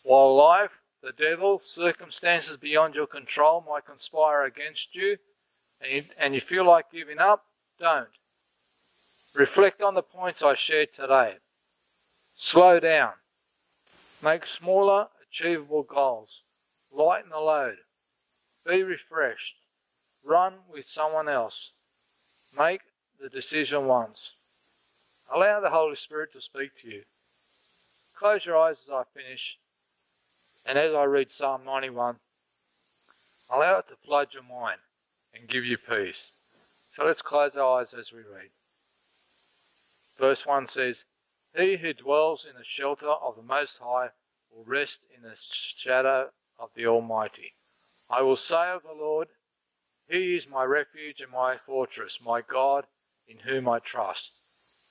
While 0.03 0.37
life, 0.37 0.81
the 1.03 1.13
devil, 1.13 1.59
circumstances 1.59 2.57
beyond 2.57 2.95
your 2.95 3.07
control 3.07 3.65
might 3.67 3.87
conspire 3.87 4.45
against 4.45 4.95
you, 4.95 5.17
and 5.81 5.93
you, 5.93 6.05
and 6.19 6.35
you 6.35 6.41
feel 6.41 6.65
like 6.65 6.91
giving 6.93 7.19
up, 7.19 7.45
don't. 7.79 8.09
Reflect 9.35 9.81
on 9.83 9.95
the 9.95 10.03
points 10.03 10.43
I 10.43 10.55
shared 10.55 10.93
today. 10.93 11.37
Slow 12.37 12.81
down. 12.81 13.13
Make 14.23 14.47
smaller, 14.47 15.09
achievable 15.23 15.85
goals. 15.85 16.43
Lighten 16.93 17.31
the 17.31 17.39
load. 17.39 17.77
Be 18.67 18.83
refreshed. 18.83 19.57
Run 20.25 20.55
with 20.71 20.85
someone 20.85 21.29
else. 21.29 21.73
Make 22.57 22.81
the 23.21 23.29
decision 23.29 23.87
once. 23.87 24.35
Allow 25.33 25.61
the 25.61 25.71
Holy 25.71 25.95
Spirit 25.95 26.33
to 26.33 26.41
speak 26.41 26.77
to 26.79 26.89
you. 26.89 27.03
Close 28.19 28.47
your 28.47 28.57
eyes 28.57 28.83
as 28.85 28.91
I 28.91 29.03
finish 29.15 29.59
And 30.67 30.77
as 30.77 30.93
I 30.93 31.05
read 31.05 31.31
Psalm 31.31 31.63
91, 31.65 32.17
allow 33.49 33.79
it 33.79 33.89
to 33.89 33.97
flood 33.97 34.35
your 34.35 34.43
mind 34.43 34.81
and 35.33 35.49
give 35.49 35.65
you 35.65 35.79
peace. 35.79 36.33
So 36.93 37.07
let's 37.07 37.23
close 37.23 37.57
our 37.57 37.81
eyes 37.81 37.95
as 37.95 38.13
we 38.13 38.19
read. 38.19 38.51
Verse 40.19 40.45
1 40.45 40.67
says, 40.67 41.07
He 41.57 41.77
who 41.77 41.95
dwells 41.95 42.45
in 42.45 42.57
the 42.57 42.65
shelter 42.65 43.07
of 43.09 43.37
the 43.37 43.43
Most 43.43 43.79
High 43.79 44.09
will 44.51 44.65
rest 44.65 45.07
in 45.15 45.23
the 45.23 45.37
shadow 45.37 46.31
of 46.59 46.75
the 46.75 46.87
Almighty. 46.87 47.55
I 48.11 48.23
will 48.23 48.37
say 48.37 48.73
of 48.73 48.83
the 48.83 49.01
Lord, 49.01 49.29
He 50.09 50.37
is 50.37 50.49
my 50.49 50.65
refuge 50.65 51.21
and 51.21 51.31
my 51.31 51.57
fortress, 51.57 52.19
my 52.25 52.43
God, 52.43 52.87
in 53.29 53.41
whom 53.41 53.69
I 53.69 53.79
trust. 53.79 54.33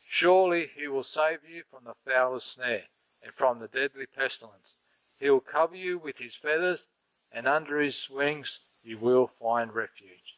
Surely 0.07 0.69
he 0.75 0.87
will 0.87 1.03
save 1.03 1.39
you 1.49 1.63
from 1.69 1.83
the 1.85 1.95
foulest 2.09 2.53
snare 2.53 2.83
and 3.23 3.33
from 3.33 3.59
the 3.59 3.67
deadly 3.67 4.05
pestilence. 4.05 4.77
He 5.19 5.29
will 5.29 5.39
cover 5.39 5.75
you 5.75 5.97
with 5.97 6.19
his 6.19 6.35
feathers, 6.35 6.87
and 7.31 7.47
under 7.47 7.81
his 7.81 8.09
wings 8.09 8.59
you 8.83 8.97
will 8.97 9.27
find 9.27 9.73
refuge. 9.73 10.37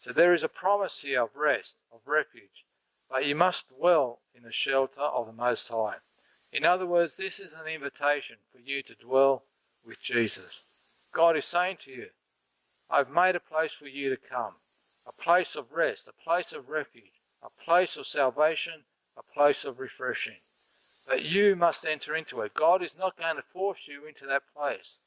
So 0.00 0.12
there 0.12 0.32
is 0.32 0.42
a 0.42 0.48
promise 0.48 1.02
here 1.02 1.22
of 1.22 1.36
rest, 1.36 1.76
of 1.92 2.00
refuge, 2.06 2.64
but 3.10 3.26
you 3.26 3.34
must 3.34 3.68
dwell 3.68 4.20
in 4.34 4.44
the 4.44 4.52
shelter 4.52 5.02
of 5.02 5.26
the 5.26 5.32
Most 5.32 5.68
High. 5.68 5.96
In 6.52 6.64
other 6.64 6.86
words, 6.86 7.16
this 7.16 7.38
is 7.38 7.52
an 7.52 7.66
invitation 7.66 8.36
for 8.50 8.60
you 8.60 8.82
to 8.82 8.94
dwell 8.94 9.42
with 9.84 10.00
Jesus. 10.00 10.70
God 11.12 11.36
is 11.36 11.44
saying 11.44 11.78
to 11.80 11.90
you, 11.90 12.06
I've 12.88 13.10
made 13.10 13.36
a 13.36 13.40
place 13.40 13.72
for 13.72 13.86
you 13.86 14.08
to 14.10 14.16
come, 14.16 14.54
a 15.06 15.12
place 15.12 15.56
of 15.56 15.72
rest, 15.72 16.08
a 16.08 16.24
place 16.24 16.52
of 16.52 16.68
refuge, 16.68 17.20
a 17.42 17.48
place 17.62 17.96
of 17.96 18.06
salvation, 18.06 18.84
a 19.16 19.22
place 19.22 19.64
of 19.64 19.78
refreshing. 19.78 20.38
But 21.06 21.24
you 21.24 21.56
must 21.56 21.86
enter 21.86 22.14
into 22.14 22.40
it. 22.42 22.54
God 22.54 22.82
is 22.82 22.98
not 22.98 23.18
going 23.18 23.36
to 23.36 23.42
force 23.42 23.88
you 23.88 24.06
into 24.06 24.26
that 24.26 24.42
place. 24.54 24.98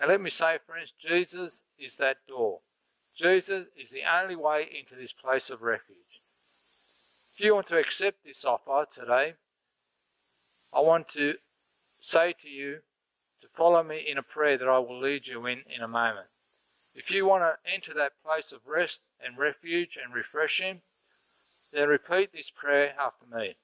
And 0.00 0.08
let 0.08 0.20
me 0.20 0.30
say, 0.30 0.58
friends, 0.66 0.92
Jesus 0.98 1.64
is 1.78 1.96
that 1.98 2.18
door. 2.26 2.60
Jesus 3.14 3.66
is 3.78 3.90
the 3.90 4.02
only 4.10 4.36
way 4.36 4.62
into 4.62 4.94
this 4.94 5.12
place 5.12 5.50
of 5.50 5.62
refuge. 5.62 6.22
If 7.34 7.44
you 7.44 7.54
want 7.54 7.66
to 7.68 7.78
accept 7.78 8.24
this 8.24 8.44
offer 8.44 8.86
today, 8.90 9.34
I 10.72 10.80
want 10.80 11.08
to 11.10 11.34
say 12.00 12.34
to 12.40 12.48
you 12.48 12.78
to 13.42 13.48
follow 13.54 13.82
me 13.82 14.04
in 14.06 14.18
a 14.18 14.22
prayer 14.22 14.56
that 14.56 14.68
I 14.68 14.78
will 14.78 14.98
lead 14.98 15.28
you 15.28 15.46
in 15.46 15.62
in 15.68 15.82
a 15.82 15.88
moment. 15.88 16.28
If 16.94 17.10
you 17.10 17.26
want 17.26 17.42
to 17.42 17.72
enter 17.72 17.94
that 17.94 18.12
place 18.24 18.52
of 18.52 18.66
rest 18.66 19.02
and 19.24 19.38
refuge 19.38 19.98
and 20.02 20.14
refreshing, 20.14 20.82
then 21.72 21.88
repeat 21.88 22.32
this 22.32 22.50
prayer 22.50 22.94
after 23.00 23.24
me. 23.26 23.56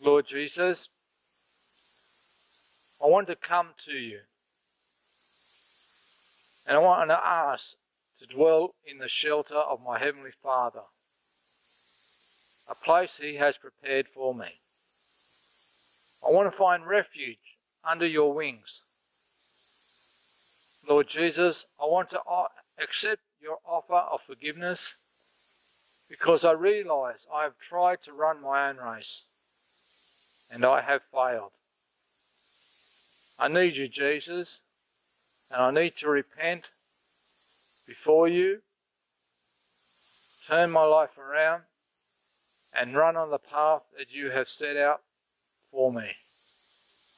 Lord 0.00 0.26
Jesus, 0.26 0.88
I 3.02 3.06
want 3.06 3.26
to 3.26 3.36
come 3.36 3.70
to 3.86 3.92
you. 3.92 4.20
And 6.66 6.76
I 6.76 6.80
want 6.80 7.10
to 7.10 7.26
ask 7.26 7.76
to 8.18 8.26
dwell 8.26 8.74
in 8.84 8.98
the 8.98 9.08
shelter 9.08 9.56
of 9.56 9.82
my 9.84 9.98
Heavenly 9.98 10.30
Father, 10.30 10.82
a 12.68 12.74
place 12.74 13.18
He 13.18 13.36
has 13.36 13.56
prepared 13.56 14.08
for 14.08 14.34
me. 14.34 14.60
I 16.26 16.30
want 16.30 16.50
to 16.50 16.56
find 16.56 16.86
refuge 16.86 17.58
under 17.84 18.06
your 18.06 18.32
wings. 18.32 18.82
Lord 20.88 21.08
Jesus, 21.08 21.66
I 21.80 21.86
want 21.86 22.10
to 22.10 22.20
accept 22.78 23.22
your 23.40 23.58
offer 23.64 23.94
of 23.94 24.22
forgiveness 24.22 24.96
because 26.08 26.44
I 26.44 26.52
realize 26.52 27.26
I 27.34 27.42
have 27.42 27.58
tried 27.58 28.02
to 28.02 28.12
run 28.12 28.40
my 28.40 28.68
own 28.68 28.76
race 28.76 29.24
and 30.50 30.64
I 30.64 30.82
have 30.82 31.02
failed. 31.12 31.52
I 33.38 33.48
need 33.48 33.76
you, 33.76 33.88
Jesus, 33.88 34.62
and 35.50 35.60
I 35.60 35.70
need 35.70 35.96
to 35.96 36.08
repent 36.08 36.70
before 37.86 38.28
you, 38.28 38.60
turn 40.46 40.70
my 40.70 40.84
life 40.84 41.18
around, 41.18 41.62
and 42.72 42.94
run 42.94 43.16
on 43.16 43.30
the 43.30 43.38
path 43.38 43.82
that 43.98 44.12
you 44.12 44.30
have 44.30 44.48
set 44.48 44.76
out 44.76 45.02
for 45.70 45.92
me. 45.92 46.12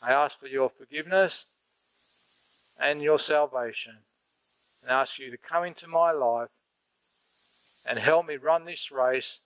I 0.00 0.12
ask 0.12 0.38
for 0.38 0.46
your 0.46 0.70
forgiveness 0.70 1.46
and 2.78 3.02
your 3.02 3.18
salvation, 3.18 3.98
and 4.82 4.90
ask 4.90 5.18
you 5.18 5.30
to 5.30 5.36
come 5.36 5.64
into 5.64 5.88
my 5.88 6.12
life 6.12 6.50
and 7.84 7.98
help 7.98 8.26
me 8.26 8.36
run 8.36 8.64
this 8.64 8.92
race 8.92 9.40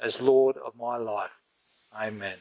as 0.00 0.20
Lord 0.20 0.56
of 0.56 0.76
my 0.76 0.96
life. 0.96 1.30
Amen. 1.96 2.38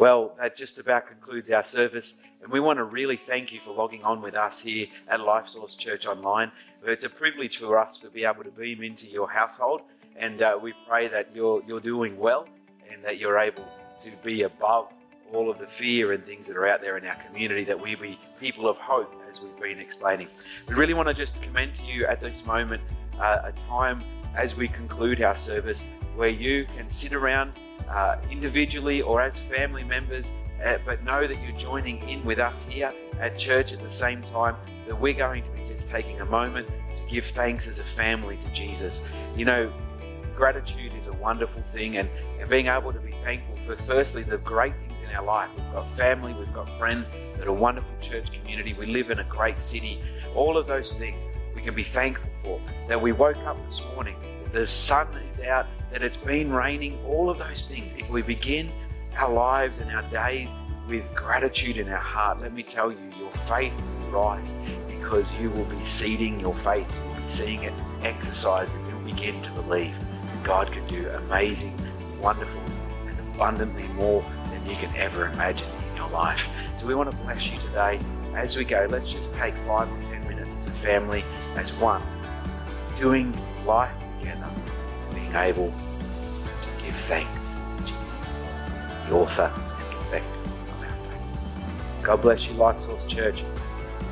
Well, 0.00 0.32
that 0.40 0.56
just 0.56 0.78
about 0.78 1.08
concludes 1.08 1.50
our 1.50 1.62
service, 1.62 2.22
and 2.42 2.50
we 2.50 2.58
want 2.58 2.78
to 2.78 2.84
really 2.84 3.18
thank 3.18 3.52
you 3.52 3.60
for 3.60 3.74
logging 3.74 4.02
on 4.02 4.22
with 4.22 4.34
us 4.34 4.58
here 4.58 4.86
at 5.08 5.20
Life 5.20 5.46
Source 5.46 5.74
Church 5.74 6.06
Online. 6.06 6.50
It's 6.86 7.04
a 7.04 7.10
privilege 7.10 7.58
for 7.58 7.78
us 7.78 7.98
to 7.98 8.08
be 8.08 8.24
able 8.24 8.42
to 8.44 8.50
beam 8.50 8.82
into 8.82 9.06
your 9.06 9.28
household, 9.28 9.82
and 10.16 10.40
uh, 10.40 10.58
we 10.60 10.72
pray 10.88 11.08
that 11.08 11.28
you're 11.34 11.62
you're 11.66 11.80
doing 11.80 12.18
well 12.18 12.48
and 12.90 13.04
that 13.04 13.18
you're 13.18 13.38
able 13.38 13.68
to 13.98 14.10
be 14.24 14.44
above 14.44 14.90
all 15.34 15.50
of 15.50 15.58
the 15.58 15.66
fear 15.66 16.12
and 16.12 16.24
things 16.24 16.48
that 16.48 16.56
are 16.56 16.66
out 16.66 16.80
there 16.80 16.96
in 16.96 17.04
our 17.04 17.22
community. 17.26 17.62
That 17.62 17.78
we 17.78 17.94
be 17.94 18.18
people 18.40 18.70
of 18.70 18.78
hope, 18.78 19.14
as 19.30 19.42
we've 19.42 19.60
been 19.60 19.80
explaining. 19.80 20.28
We 20.66 20.76
really 20.76 20.94
want 20.94 21.08
to 21.08 21.14
just 21.14 21.42
commend 21.42 21.74
to 21.74 21.84
you 21.84 22.06
at 22.06 22.22
this 22.22 22.46
moment 22.46 22.80
uh, 23.20 23.42
a 23.44 23.52
time 23.52 24.02
as 24.34 24.56
we 24.56 24.66
conclude 24.66 25.20
our 25.20 25.34
service 25.34 25.84
where 26.16 26.30
you 26.30 26.64
can 26.74 26.88
sit 26.88 27.12
around 27.12 27.52
uh, 27.90 28.16
individually 28.30 29.02
or 29.02 29.20
as 29.20 29.38
family 29.38 29.84
members, 29.84 30.32
uh, 30.64 30.78
but 30.84 31.02
know 31.04 31.26
that 31.26 31.42
you're 31.42 31.56
joining 31.56 31.98
in 32.08 32.24
with 32.24 32.38
us 32.38 32.66
here 32.66 32.92
at 33.18 33.38
church 33.38 33.72
at 33.72 33.82
the 33.82 33.90
same 33.90 34.22
time, 34.22 34.56
that 34.86 34.98
we're 34.98 35.12
going 35.12 35.42
to 35.42 35.50
be 35.50 35.66
just 35.74 35.88
taking 35.88 36.20
a 36.20 36.24
moment 36.24 36.68
to 36.96 37.02
give 37.08 37.26
thanks 37.26 37.66
as 37.66 37.78
a 37.78 37.84
family 37.84 38.36
to 38.38 38.52
Jesus. 38.52 39.06
You 39.36 39.44
know, 39.44 39.72
gratitude 40.36 40.92
is 40.94 41.06
a 41.06 41.12
wonderful 41.14 41.62
thing, 41.62 41.98
and, 41.98 42.08
and 42.40 42.48
being 42.48 42.68
able 42.68 42.92
to 42.92 43.00
be 43.00 43.12
thankful 43.22 43.56
for, 43.66 43.76
firstly, 43.82 44.22
the 44.22 44.38
great 44.38 44.74
things 44.86 45.02
in 45.02 45.14
our 45.14 45.24
life. 45.24 45.50
We've 45.56 45.72
got 45.72 45.88
family, 45.90 46.32
we've 46.32 46.54
got 46.54 46.68
friends 46.78 47.08
that 47.36 47.46
a 47.46 47.52
wonderful 47.52 47.92
church 48.00 48.32
community, 48.32 48.72
we 48.74 48.86
live 48.86 49.10
in 49.10 49.18
a 49.18 49.24
great 49.24 49.60
city. 49.60 50.00
All 50.34 50.56
of 50.56 50.66
those 50.66 50.92
things 50.94 51.24
we 51.54 51.62
can 51.62 51.74
be 51.74 51.82
thankful 51.82 52.30
for. 52.42 52.60
That 52.88 53.00
we 53.00 53.12
woke 53.12 53.38
up 53.38 53.56
this 53.66 53.82
morning, 53.94 54.16
the 54.52 54.66
sun 54.66 55.08
is 55.30 55.40
out, 55.40 55.66
that 55.92 56.02
it's 56.02 56.16
been 56.16 56.52
raining, 56.52 56.98
all 57.04 57.30
of 57.30 57.38
those 57.38 57.66
things. 57.66 57.94
If 57.94 58.08
we 58.10 58.22
begin 58.22 58.70
our 59.16 59.32
lives 59.32 59.78
and 59.78 59.90
our 59.90 60.02
days 60.10 60.54
with 60.88 61.04
gratitude 61.14 61.76
in 61.76 61.88
our 61.88 61.98
heart, 61.98 62.40
let 62.40 62.52
me 62.52 62.62
tell 62.62 62.90
you, 62.90 62.98
your 63.18 63.30
faith 63.32 63.72
will 64.00 64.22
rise 64.22 64.54
because 64.88 65.34
you 65.36 65.50
will 65.50 65.64
be 65.64 65.82
seeding 65.84 66.40
your 66.40 66.54
faith, 66.56 66.90
you 66.92 67.08
will 67.08 67.22
be 67.22 67.28
seeing 67.28 67.62
it 67.62 67.72
exercised, 68.02 68.76
and 68.76 68.90
you'll 68.90 69.00
begin 69.00 69.40
to 69.42 69.50
believe 69.52 69.94
that 69.98 70.44
God 70.44 70.72
can 70.72 70.86
do 70.86 71.08
amazing, 71.10 71.78
wonderful, 72.20 72.60
and 73.06 73.18
abundantly 73.34 73.86
more 73.88 74.24
than 74.50 74.66
you 74.66 74.76
can 74.76 74.94
ever 74.96 75.26
imagine 75.28 75.68
in 75.90 75.96
your 75.96 76.10
life. 76.10 76.48
So 76.78 76.86
we 76.86 76.94
want 76.94 77.10
to 77.10 77.16
bless 77.18 77.46
you 77.46 77.58
today. 77.58 77.98
As 78.34 78.56
we 78.56 78.64
go, 78.64 78.86
let's 78.88 79.08
just 79.08 79.34
take 79.34 79.54
five 79.66 79.90
or 79.92 80.02
ten 80.04 80.26
minutes 80.28 80.56
as 80.56 80.66
a 80.66 80.70
family, 80.70 81.24
as 81.56 81.72
one, 81.74 82.02
doing 82.96 83.36
life 83.64 83.92
together, 84.20 84.48
being 85.14 85.34
able 85.34 85.68
to 85.68 86.84
give 86.84 86.94
thanks 87.06 87.56
to 87.78 87.84
Jesus, 87.86 88.42
the 89.08 89.14
author 89.14 89.52
and 89.54 89.62
perfecter 89.90 90.38
of 90.48 90.80
our 90.80 90.96
faith. 91.08 92.02
God 92.02 92.22
bless 92.22 92.46
you, 92.46 92.54
Life 92.54 92.80
Source 92.80 93.04
Church. 93.06 93.42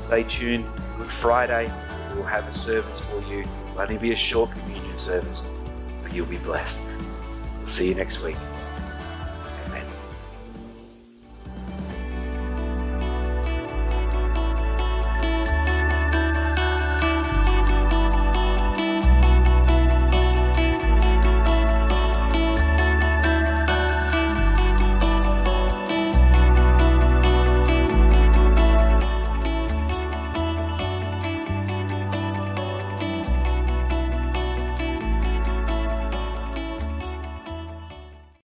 Stay 0.03 0.25
tuned. 0.25 0.67
Good 0.97 1.11
Friday, 1.11 1.73
we'll 2.15 2.25
have 2.25 2.49
a 2.49 2.53
service 2.53 2.99
for 2.99 3.21
you. 3.23 3.41
It'll 3.41 3.81
only 3.83 3.99
be 3.99 4.13
a 4.13 4.17
short 4.17 4.51
communion 4.51 4.97
service, 4.97 5.43
but 6.03 6.13
you'll 6.13 6.27
be 6.27 6.39
blessed. 6.39 6.81
We'll 7.59 7.69
see 7.69 7.89
you 7.89 7.95
next 7.95 8.23
week. 8.23 8.37